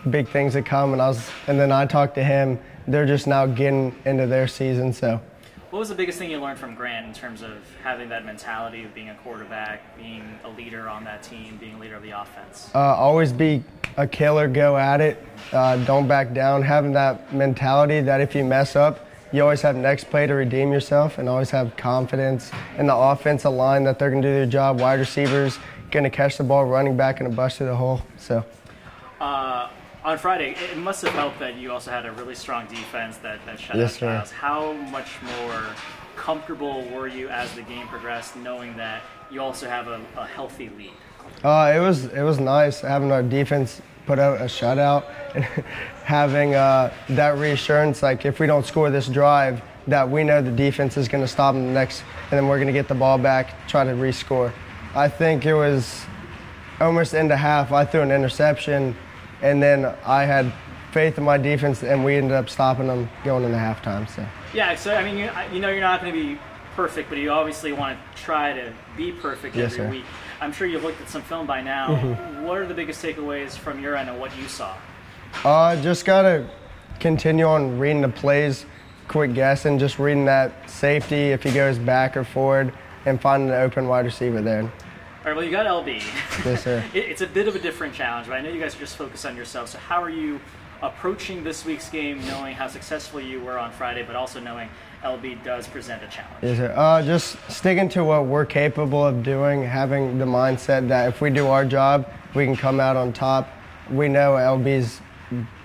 Big 0.09 0.27
things 0.27 0.53
to 0.53 0.61
come." 0.61 0.93
And 0.93 1.01
I 1.01 1.07
was, 1.07 1.29
and 1.47 1.59
then 1.59 1.71
I 1.71 1.85
talked 1.85 2.15
to 2.15 2.23
him 2.23 2.59
they're 2.87 3.05
just 3.05 3.27
now 3.27 3.45
getting 3.45 3.95
into 4.05 4.27
their 4.27 4.47
season. 4.47 4.93
So, 4.93 5.19
what 5.69 5.79
was 5.79 5.89
the 5.89 5.95
biggest 5.95 6.17
thing 6.17 6.31
you 6.31 6.39
learned 6.39 6.59
from 6.59 6.75
Grant 6.75 7.05
in 7.07 7.13
terms 7.13 7.41
of 7.41 7.57
having 7.83 8.09
that 8.09 8.25
mentality 8.25 8.83
of 8.83 8.93
being 8.93 9.09
a 9.09 9.15
quarterback, 9.15 9.97
being 9.97 10.39
a 10.43 10.49
leader 10.49 10.87
on 10.87 11.03
that 11.05 11.23
team, 11.23 11.57
being 11.57 11.75
a 11.75 11.79
leader 11.79 11.95
of 11.95 12.03
the 12.03 12.11
offense? 12.11 12.69
Uh, 12.73 12.79
always 12.79 13.33
be 13.33 13.63
a 13.97 14.07
killer, 14.07 14.47
go 14.47 14.77
at 14.77 15.01
it, 15.01 15.23
uh, 15.51 15.77
don't 15.85 16.07
back 16.07 16.33
down. 16.33 16.61
Having 16.61 16.93
that 16.93 17.33
mentality 17.33 18.01
that 18.01 18.21
if 18.21 18.35
you 18.35 18.43
mess 18.43 18.75
up, 18.75 19.07
you 19.31 19.41
always 19.41 19.61
have 19.61 19.75
next 19.75 20.09
play 20.09 20.27
to 20.27 20.33
redeem 20.33 20.71
yourself, 20.71 21.17
and 21.17 21.27
always 21.27 21.49
have 21.49 21.75
confidence 21.75 22.51
in 22.77 22.87
the 22.87 22.95
offensive 22.95 23.51
line 23.51 23.83
that 23.83 23.99
they're 23.99 24.11
going 24.11 24.21
to 24.21 24.27
do 24.27 24.33
their 24.33 24.45
job. 24.45 24.79
Wide 24.79 24.99
receivers 24.99 25.59
going 25.91 26.03
to 26.03 26.09
catch 26.09 26.37
the 26.37 26.43
ball, 26.43 26.65
running 26.65 26.95
back, 26.95 27.19
and 27.19 27.31
a 27.31 27.35
bust 27.35 27.57
through 27.57 27.67
the 27.67 27.75
hole. 27.75 28.01
So. 28.17 28.45
Uh, 29.19 29.69
on 30.05 30.19
Friday, 30.19 30.55
it 30.71 30.77
must 30.77 31.03
have 31.03 31.13
helped 31.13 31.39
that 31.39 31.55
you 31.55 31.71
also 31.71 31.89
had 31.89 32.05
a 32.05 32.11
really 32.11 32.35
strong 32.35 32.67
defense 32.67 33.17
that, 33.17 33.43
that 33.47 33.59
shut 33.59 33.75
yes, 33.75 33.95
out 33.95 33.99
Giles. 33.99 34.31
How 34.31 34.73
much 34.73 35.19
more 35.39 35.65
comfortable 36.15 36.87
were 36.89 37.07
you 37.07 37.27
as 37.27 37.51
the 37.55 37.63
game 37.63 37.87
progressed, 37.87 38.35
knowing 38.37 38.77
that 38.77 39.01
you 39.31 39.41
also 39.41 39.67
have 39.67 39.87
a, 39.87 39.99
a 40.15 40.27
healthy 40.27 40.69
lead? 40.77 40.91
Uh, 41.43 41.73
it 41.75 41.79
was 41.79 42.05
it 42.05 42.21
was 42.21 42.39
nice 42.39 42.81
having 42.81 43.11
our 43.11 43.23
defense 43.23 43.81
put 44.05 44.19
out 44.19 44.39
a 44.39 44.43
shutout 44.43 45.05
and 45.33 45.43
having 46.03 46.53
uh, 46.53 46.93
that 47.09 47.39
reassurance. 47.39 48.03
Like 48.03 48.25
if 48.25 48.39
we 48.39 48.45
don't 48.45 48.65
score 48.65 48.91
this 48.91 49.07
drive, 49.07 49.61
that 49.87 50.07
we 50.07 50.23
know 50.23 50.39
the 50.39 50.51
defense 50.51 50.97
is 50.97 51.07
going 51.07 51.23
to 51.23 51.27
stop 51.27 51.55
them 51.55 51.65
the 51.65 51.73
next, 51.73 52.03
and 52.29 52.37
then 52.37 52.47
we're 52.47 52.57
going 52.57 52.67
to 52.67 52.73
get 52.73 52.87
the 52.87 52.95
ball 52.95 53.17
back, 53.17 53.67
try 53.67 53.83
to 53.83 53.91
rescore. 53.91 54.53
I 54.93 55.09
think 55.09 55.47
it 55.47 55.55
was 55.55 56.05
almost 56.79 57.15
into 57.15 57.35
half. 57.35 57.71
I 57.71 57.85
threw 57.85 58.01
an 58.01 58.11
interception, 58.11 58.95
and 59.41 59.61
then 59.61 59.93
I 60.05 60.23
had 60.25 60.51
faith 60.91 61.17
in 61.17 61.23
my 61.23 61.37
defense, 61.37 61.83
and 61.83 62.05
we 62.05 62.15
ended 62.15 62.31
up 62.31 62.49
stopping 62.49 62.87
them 62.87 63.09
going 63.23 63.43
into 63.43 63.57
halftime. 63.57 64.07
So. 64.09 64.25
Yeah, 64.53 64.75
so 64.75 64.95
I 64.95 65.03
mean, 65.03 65.17
you, 65.17 65.29
you 65.53 65.59
know, 65.59 65.69
you're 65.69 65.81
not 65.81 66.01
going 66.01 66.13
to 66.13 66.19
be 66.19 66.39
perfect, 66.75 67.09
but 67.09 67.17
you 67.17 67.31
obviously 67.31 67.73
want 67.73 67.97
to 68.15 68.21
try 68.21 68.53
to 68.53 68.73
be 68.97 69.11
perfect 69.11 69.55
Yes, 69.55 69.73
every 69.73 69.85
sir. 69.85 69.91
week. 69.91 70.05
I'm 70.41 70.51
sure 70.51 70.67
you've 70.67 70.83
looked 70.83 71.01
at 71.01 71.09
some 71.09 71.21
film 71.21 71.47
by 71.47 71.61
now. 71.61 71.87
Mhm. 71.87 72.41
What 72.43 72.57
are 72.57 72.65
the 72.65 72.73
biggest 72.73 73.01
takeaways 73.03 73.51
from 73.57 73.79
your 73.81 73.95
end 73.95 74.09
of 74.09 74.17
what 74.17 74.37
you 74.37 74.47
saw? 74.47 74.73
Uh, 75.43 75.75
just 75.81 76.05
gotta 76.05 76.45
continue 76.99 77.45
on 77.45 77.79
reading 77.79 78.01
the 78.01 78.09
plays, 78.09 78.65
quick 79.07 79.33
guessing, 79.33 79.79
just 79.79 79.99
reading 79.99 80.25
that 80.25 80.69
safety 80.69 81.31
if 81.31 81.43
he 81.43 81.51
goes 81.51 81.77
back 81.77 82.15
or 82.17 82.23
forward, 82.23 82.73
and 83.05 83.19
finding 83.21 83.49
an 83.49 83.55
open 83.61 83.87
wide 83.87 84.05
receiver 84.05 84.41
there. 84.41 84.69
All 85.25 85.31
right, 85.31 85.37
well, 85.37 85.43
you 85.43 85.49
got 85.49 85.65
LB. 85.65 86.03
Yes, 86.45 86.63
sir. 86.63 86.83
It- 86.93 87.05
it's 87.05 87.21
a 87.21 87.25
bit 87.25 87.47
of 87.47 87.55
a 87.55 87.59
different 87.59 87.95
challenge, 87.95 88.27
but 88.27 88.35
I 88.35 88.41
know 88.41 88.49
you 88.49 88.61
guys 88.61 88.75
are 88.75 88.79
just 88.79 88.95
focused 88.95 89.25
on 89.25 89.35
yourself. 89.35 89.69
So, 89.69 89.79
how 89.79 89.99
are 90.03 90.09
you 90.11 90.39
approaching 90.83 91.43
this 91.43 91.65
week's 91.65 91.89
game, 91.89 92.23
knowing 92.27 92.53
how 92.53 92.67
successful 92.67 93.19
you 93.19 93.41
were 93.41 93.57
on 93.57 93.71
Friday, 93.71 94.03
but 94.03 94.15
also 94.15 94.39
knowing 94.39 94.69
LB 95.03 95.43
does 95.43 95.67
present 95.67 96.03
a 96.03 96.07
challenge? 96.09 96.43
Yes, 96.43 96.57
sir. 96.57 96.71
Uh, 96.77 97.01
just 97.01 97.37
sticking 97.49 97.89
to 97.89 98.03
what 98.03 98.27
we're 98.27 98.45
capable 98.45 99.03
of 99.03 99.23
doing, 99.23 99.63
having 99.63 100.19
the 100.19 100.25
mindset 100.25 100.87
that 100.89 101.09
if 101.09 101.21
we 101.21 101.31
do 101.31 101.47
our 101.47 101.65
job, 101.65 102.07
we 102.35 102.45
can 102.45 102.55
come 102.55 102.79
out 102.79 102.95
on 102.95 103.11
top. 103.11 103.49
We 103.89 104.07
know 104.07 104.33
LB's 104.33 105.01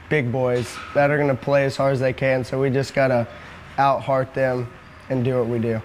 big 0.09 0.33
boys 0.33 0.75
that 0.95 1.11
are 1.11 1.19
going 1.19 1.29
to 1.29 1.35
play 1.43 1.67
as 1.67 1.77
hard 1.77 1.93
as 1.93 2.01
they 2.01 2.15
can, 2.15 2.45
so 2.45 2.59
we 2.59 2.71
just 2.71 2.95
got 2.95 3.09
to 3.09 3.29
out 3.77 4.01
heart 4.03 4.33
them 4.33 4.73
and 5.11 5.23
do 5.23 5.37
what 5.39 5.49
we 5.49 5.59
do. 5.59 5.83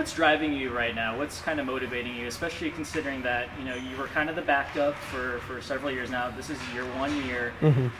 What, 0.00 0.06
what's 0.06 0.14
driving 0.16 0.54
you 0.54 0.70
right 0.70 0.94
now? 0.94 1.18
What's 1.18 1.42
kind 1.42 1.60
of 1.60 1.66
motivating 1.66 2.16
you, 2.16 2.26
especially 2.26 2.70
considering 2.70 3.20
that 3.22 3.50
you 3.58 3.66
know 3.66 3.74
you 3.74 3.94
were 3.98 4.06
kind 4.06 4.30
of 4.30 4.34
the 4.34 4.40
backup 4.40 4.94
for, 4.94 5.40
for 5.40 5.60
several 5.60 5.90
years 5.90 6.10
now. 6.10 6.30
This 6.30 6.48
is 6.48 6.56
your 6.74 6.86
one 6.96 7.14
year. 7.26 7.52
Mhm. 7.60 7.90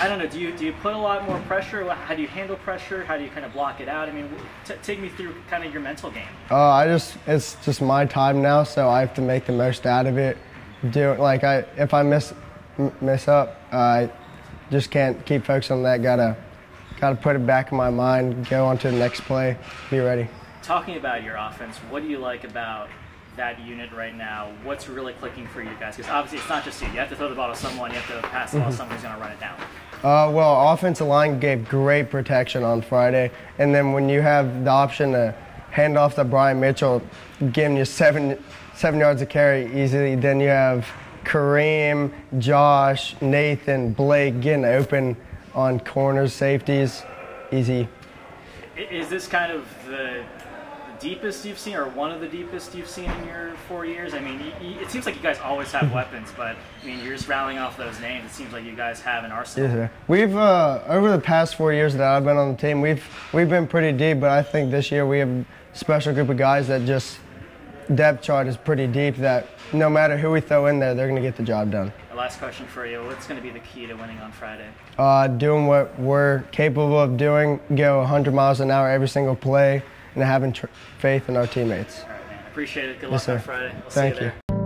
I 0.00 0.08
don't 0.08 0.18
know. 0.18 0.26
Do 0.26 0.40
you 0.40 0.50
do 0.50 0.64
you 0.66 0.72
put 0.82 0.94
a 0.94 0.98
lot 0.98 1.28
more 1.28 1.38
pressure? 1.42 1.88
How 1.88 2.16
do 2.16 2.22
you 2.22 2.26
handle 2.26 2.56
pressure? 2.56 3.04
How 3.04 3.16
do 3.16 3.22
you 3.22 3.30
kind 3.30 3.46
of 3.46 3.52
block 3.52 3.80
it 3.80 3.88
out? 3.88 4.08
I 4.08 4.12
mean, 4.12 4.28
t- 4.64 4.74
take 4.82 4.98
me 4.98 5.10
through 5.10 5.32
kind 5.48 5.62
of 5.62 5.72
your 5.72 5.80
mental 5.80 6.10
game. 6.10 6.26
Uh, 6.50 6.56
I 6.70 6.88
just 6.88 7.16
it's 7.28 7.56
just 7.64 7.80
my 7.82 8.04
time 8.04 8.42
now, 8.42 8.64
so 8.64 8.88
I 8.88 8.98
have 8.98 9.14
to 9.14 9.20
make 9.22 9.46
the 9.46 9.52
most 9.52 9.86
out 9.86 10.06
of 10.06 10.18
it. 10.18 10.36
Do 10.90 11.12
it 11.12 11.20
like 11.20 11.44
I 11.44 11.58
if 11.76 11.94
I 11.94 12.02
miss 12.02 12.34
m- 12.80 12.90
miss 13.00 13.28
up, 13.28 13.60
I 13.70 14.10
just 14.72 14.90
can't 14.90 15.24
keep 15.24 15.44
focused 15.44 15.70
on 15.70 15.84
that. 15.84 16.02
Gotta 16.02 16.36
gotta 17.00 17.14
put 17.14 17.36
it 17.36 17.46
back 17.46 17.70
in 17.70 17.78
my 17.78 17.90
mind, 17.90 18.48
go 18.50 18.66
on 18.66 18.76
to 18.78 18.90
the 18.90 18.96
next 18.96 19.20
play, 19.20 19.56
be 19.88 20.00
ready. 20.00 20.26
Talking 20.68 20.98
about 20.98 21.22
your 21.22 21.36
offense, 21.36 21.78
what 21.88 22.02
do 22.02 22.10
you 22.10 22.18
like 22.18 22.44
about 22.44 22.90
that 23.38 23.58
unit 23.58 23.90
right 23.90 24.14
now? 24.14 24.52
What's 24.64 24.86
really 24.86 25.14
clicking 25.14 25.46
for 25.46 25.62
you 25.62 25.70
guys? 25.80 25.96
Because 25.96 26.10
obviously 26.12 26.40
it's 26.40 26.48
not 26.50 26.62
just 26.62 26.82
you. 26.82 26.88
You 26.88 26.98
have 26.98 27.08
to 27.08 27.16
throw 27.16 27.30
the 27.30 27.34
ball 27.34 27.50
to 27.50 27.58
someone. 27.58 27.90
You 27.90 27.96
have 27.96 28.20
to 28.20 28.28
pass 28.28 28.52
the 28.52 28.58
ball 28.58 28.68
to 28.68 28.74
Mhm. 28.74 28.76
someone 28.76 28.94
who's 28.96 29.02
going 29.02 29.14
to 29.14 29.20
run 29.22 29.32
it 29.32 29.40
down. 29.40 29.54
Uh, 30.04 30.30
well, 30.30 30.70
offensive 30.70 31.06
line 31.06 31.38
gave 31.40 31.66
great 31.70 32.10
protection 32.10 32.64
on 32.64 32.82
Friday, 32.82 33.30
and 33.58 33.74
then 33.74 33.94
when 33.94 34.10
you 34.10 34.20
have 34.20 34.64
the 34.66 34.70
option 34.70 35.12
to 35.12 35.34
hand 35.70 35.96
off 35.96 36.16
to 36.16 36.24
Brian 36.24 36.60
Mitchell, 36.60 37.00
giving 37.50 37.78
you 37.78 37.86
seven 37.86 38.36
seven 38.74 39.00
yards 39.00 39.22
of 39.22 39.30
carry 39.30 39.70
easily, 39.74 40.16
then 40.16 40.38
you 40.38 40.48
have 40.48 40.86
Kareem, 41.24 42.12
Josh, 42.38 43.16
Nathan, 43.22 43.94
Blake 43.94 44.42
getting 44.42 44.66
open 44.66 45.16
on 45.54 45.80
corners, 45.80 46.34
safeties, 46.34 47.02
easy. 47.50 47.88
Is 48.76 49.08
this 49.08 49.26
kind 49.26 49.50
of 49.50 49.66
the 49.88 50.22
deepest 51.00 51.44
you've 51.44 51.58
seen, 51.58 51.74
or 51.76 51.88
one 51.88 52.10
of 52.10 52.20
the 52.20 52.28
deepest 52.28 52.74
you've 52.74 52.88
seen 52.88 53.10
in 53.10 53.26
your 53.26 53.52
four 53.68 53.84
years? 53.86 54.14
I 54.14 54.20
mean, 54.20 54.38
y- 54.40 54.52
y- 54.60 54.76
it 54.82 54.90
seems 54.90 55.06
like 55.06 55.14
you 55.16 55.22
guys 55.22 55.38
always 55.40 55.70
have 55.72 55.92
weapons, 55.94 56.28
but 56.36 56.56
I 56.82 56.86
mean, 56.86 57.02
you're 57.04 57.14
just 57.16 57.28
rattling 57.28 57.58
off 57.58 57.76
those 57.76 57.98
names. 58.00 58.26
It 58.26 58.34
seems 58.34 58.52
like 58.52 58.64
you 58.64 58.74
guys 58.76 59.00
have 59.00 59.24
an 59.24 59.32
arsenal. 59.32 59.68
Yes, 59.68 59.76
sir. 59.76 59.90
We've 60.08 60.36
uh, 60.36 60.82
over 60.86 61.10
the 61.10 61.20
past 61.20 61.54
four 61.56 61.72
years 61.72 61.94
that 61.94 62.02
I've 62.02 62.24
been 62.24 62.36
on 62.36 62.52
the 62.52 62.58
team, 62.58 62.80
we've 62.80 63.04
we've 63.32 63.48
been 63.48 63.66
pretty 63.66 63.96
deep, 63.96 64.20
but 64.20 64.30
I 64.30 64.42
think 64.42 64.70
this 64.70 64.90
year 64.90 65.06
we 65.06 65.18
have 65.20 65.28
a 65.28 65.44
special 65.72 66.12
group 66.14 66.28
of 66.28 66.36
guys 66.36 66.68
that 66.68 66.84
just 66.86 67.18
depth 67.94 68.22
chart 68.22 68.46
is 68.46 68.56
pretty 68.56 68.86
deep. 68.86 69.16
That 69.16 69.46
no 69.72 69.88
matter 69.88 70.16
who 70.16 70.30
we 70.30 70.40
throw 70.40 70.66
in 70.66 70.78
there, 70.78 70.94
they're 70.94 71.08
going 71.08 71.20
to 71.22 71.26
get 71.26 71.36
the 71.36 71.42
job 71.42 71.70
done. 71.70 71.92
The 72.10 72.16
last 72.16 72.38
question 72.38 72.66
for 72.66 72.86
you: 72.86 73.02
What's 73.04 73.26
going 73.26 73.40
to 73.40 73.46
be 73.46 73.50
the 73.52 73.60
key 73.64 73.86
to 73.86 73.94
winning 73.94 74.18
on 74.18 74.32
Friday? 74.32 74.66
Uh, 74.98 75.28
doing 75.28 75.66
what 75.66 75.98
we're 76.00 76.42
capable 76.50 76.98
of 76.98 77.16
doing, 77.16 77.60
go 77.76 77.98
100 77.98 78.34
miles 78.34 78.58
an 78.60 78.70
hour 78.70 78.90
every 78.90 79.08
single 79.08 79.36
play, 79.36 79.82
and 80.18 80.26
having 80.26 80.52
tr- 80.52 80.66
faith 80.98 81.28
in 81.28 81.36
our 81.36 81.46
teammates. 81.46 82.02
Appreciate 82.50 82.88
it. 82.88 83.00
Good 83.00 83.10
Yes, 83.10 83.28
luck 83.28 83.36
on. 83.36 83.42
Friday. 83.42 83.72
We'll 83.80 83.90
Thank 83.90 84.16
see 84.16 84.20
you. 84.20 84.26
you. 84.26 84.32
There. 84.32 84.58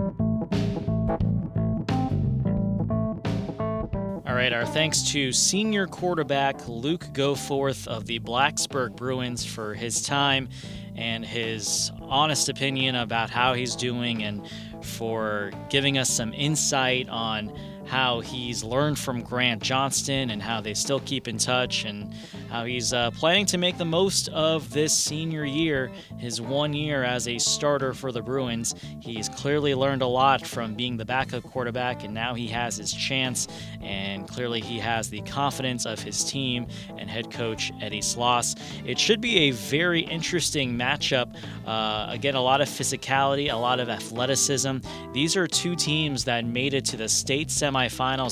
All 4.25 4.33
right, 4.39 4.51
our 4.51 4.65
thanks 4.65 5.03
to 5.11 5.31
senior 5.31 5.85
quarterback 5.85 6.67
Luke 6.67 7.05
Goforth 7.13 7.87
of 7.87 8.07
the 8.07 8.19
Blacksburg 8.19 8.95
Bruins 8.95 9.45
for 9.45 9.73
his 9.75 10.01
time 10.01 10.49
and 10.95 11.23
his 11.23 11.91
honest 12.01 12.49
opinion 12.49 12.95
about 12.95 13.29
how 13.29 13.53
he's 13.53 13.75
doing 13.75 14.23
and 14.23 14.41
for 14.81 15.51
giving 15.69 15.97
us 15.99 16.09
some 16.09 16.33
insight 16.33 17.07
on 17.09 17.55
how 17.85 18.21
he's 18.21 18.63
learned 18.63 18.97
from 18.97 19.21
Grant 19.21 19.61
Johnston 19.61 20.29
and 20.29 20.41
how 20.41 20.61
they 20.61 20.73
still 20.73 20.99
keep 21.01 21.27
in 21.27 21.37
touch 21.37 21.85
and 21.85 22.13
how 22.49 22.65
he's 22.65 22.93
uh, 22.93 23.11
planning 23.11 23.45
to 23.47 23.57
make 23.57 23.77
the 23.77 23.85
most 23.85 24.29
of 24.29 24.71
this 24.71 24.93
senior 24.93 25.43
year, 25.43 25.91
his 26.17 26.39
one 26.39 26.73
year 26.73 27.03
as 27.03 27.27
a 27.27 27.37
starter 27.37 27.93
for 27.93 28.11
the 28.11 28.21
Bruins. 28.21 28.73
He's 29.01 29.27
clearly 29.29 29.75
learned 29.75 30.01
a 30.01 30.07
lot 30.07 30.45
from 30.45 30.75
being 30.75 30.97
the 30.97 31.05
backup 31.05 31.43
quarterback, 31.43 32.03
and 32.03 32.13
now 32.13 32.33
he 32.33 32.47
has 32.47 32.77
his 32.77 32.93
chance. 32.93 33.47
And 33.81 34.27
clearly, 34.27 34.61
he 34.61 34.79
has 34.79 35.09
the 35.09 35.21
confidence 35.21 35.85
of 35.85 35.99
his 35.99 36.23
team 36.23 36.67
and 36.97 37.09
head 37.09 37.31
coach 37.31 37.71
Eddie 37.81 38.01
Sloss. 38.01 38.57
It 38.85 38.97
should 38.97 39.19
be 39.19 39.49
a 39.49 39.51
very 39.51 40.01
interesting 40.01 40.77
matchup. 40.77 41.35
Uh, 41.65 42.07
again, 42.09 42.35
a 42.35 42.41
lot 42.41 42.61
of 42.61 42.69
physicality, 42.69 43.51
a 43.51 43.55
lot 43.55 43.79
of 43.79 43.89
athleticism. 43.89 44.77
These 45.13 45.35
are 45.35 45.47
two 45.47 45.75
teams 45.75 46.23
that 46.25 46.45
made 46.45 46.73
it 46.73 46.85
to 46.85 46.97
the 46.97 47.09
state 47.09 47.49
semifinals 47.49 47.72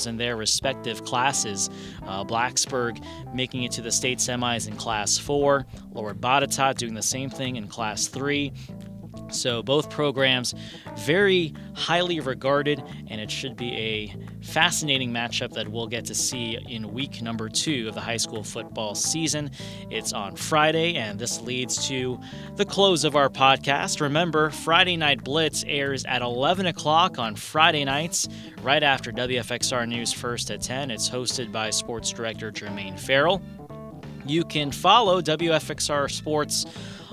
in 0.06 0.16
their 0.16 0.36
respective 0.36 1.04
classes. 1.04 1.70
Uh, 2.06 2.24
Blacksburg 2.24 3.04
making 3.34 3.64
it 3.64 3.72
to 3.72 3.82
the 3.82 3.92
state 3.92 4.18
semis 4.18 4.68
in 4.68 4.76
Class 4.76 5.18
4, 5.18 5.66
Lord 5.92 6.20
Botetourt 6.20 6.76
doing 6.76 6.94
the 6.94 7.02
same 7.02 7.30
thing 7.30 7.56
in 7.56 7.68
Class 7.68 8.06
3. 8.08 8.52
So, 9.32 9.62
both 9.62 9.90
programs 9.90 10.54
very 10.96 11.54
highly 11.74 12.20
regarded, 12.20 12.82
and 13.08 13.20
it 13.20 13.30
should 13.30 13.56
be 13.56 13.72
a 13.76 14.16
fascinating 14.44 15.10
matchup 15.12 15.52
that 15.52 15.68
we'll 15.68 15.86
get 15.86 16.04
to 16.06 16.14
see 16.14 16.58
in 16.68 16.92
week 16.92 17.22
number 17.22 17.48
two 17.48 17.88
of 17.88 17.94
the 17.94 18.00
high 18.00 18.16
school 18.16 18.42
football 18.42 18.94
season. 18.94 19.50
It's 19.90 20.12
on 20.12 20.36
Friday, 20.36 20.96
and 20.96 21.18
this 21.18 21.40
leads 21.40 21.88
to 21.88 22.20
the 22.56 22.64
close 22.64 23.04
of 23.04 23.16
our 23.16 23.28
podcast. 23.28 24.00
Remember, 24.00 24.50
Friday 24.50 24.96
Night 24.96 25.24
Blitz 25.24 25.64
airs 25.66 26.04
at 26.04 26.22
11 26.22 26.66
o'clock 26.66 27.18
on 27.18 27.34
Friday 27.36 27.84
nights, 27.84 28.28
right 28.62 28.82
after 28.82 29.12
WFXR 29.12 29.88
News 29.88 30.12
First 30.12 30.50
at 30.50 30.60
10. 30.60 30.90
It's 30.90 31.08
hosted 31.08 31.52
by 31.52 31.70
sports 31.70 32.10
director 32.10 32.52
Jermaine 32.52 32.98
Farrell. 32.98 33.42
You 34.24 34.44
can 34.44 34.70
follow 34.70 35.20
WFXR 35.20 36.10
Sports 36.10 36.66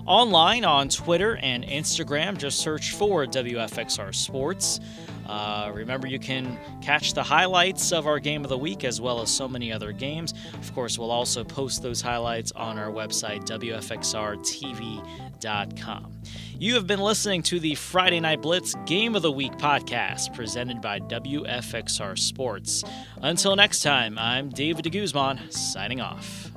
online 0.09 0.65
on 0.65 0.89
Twitter 0.89 1.37
and 1.37 1.63
Instagram. 1.63 2.37
Just 2.37 2.59
search 2.59 2.91
for 2.93 3.25
WFXR 3.25 4.13
Sports. 4.13 4.81
Uh, 5.27 5.71
remember, 5.71 6.07
you 6.07 6.17
can 6.17 6.57
catch 6.81 7.13
the 7.13 7.21
highlights 7.21 7.93
of 7.93 8.07
our 8.07 8.17
game 8.17 8.43
of 8.43 8.49
the 8.49 8.57
week 8.57 8.83
as 8.83 8.99
well 8.99 9.21
as 9.21 9.29
so 9.29 9.47
many 9.47 9.71
other 9.71 9.91
games. 9.91 10.33
Of 10.55 10.73
course, 10.73 10.97
we'll 10.97 11.11
also 11.11 11.43
post 11.43 11.83
those 11.83 12.01
highlights 12.01 12.51
on 12.53 12.79
our 12.79 12.89
website, 12.89 13.45
WFXRTV.com. 13.45 16.11
You 16.57 16.73
have 16.73 16.87
been 16.87 16.99
listening 16.99 17.43
to 17.43 17.59
the 17.59 17.75
Friday 17.75 18.19
Night 18.19 18.41
Blitz 18.41 18.73
Game 18.87 19.15
of 19.15 19.21
the 19.21 19.31
Week 19.31 19.51
podcast 19.53 20.33
presented 20.33 20.81
by 20.81 20.99
WFXR 21.01 22.17
Sports. 22.17 22.83
Until 23.21 23.55
next 23.55 23.83
time, 23.83 24.17
I'm 24.17 24.49
David 24.49 24.81
de 24.83 24.89
Guzman 24.89 25.51
signing 25.51 26.01
off. 26.01 26.49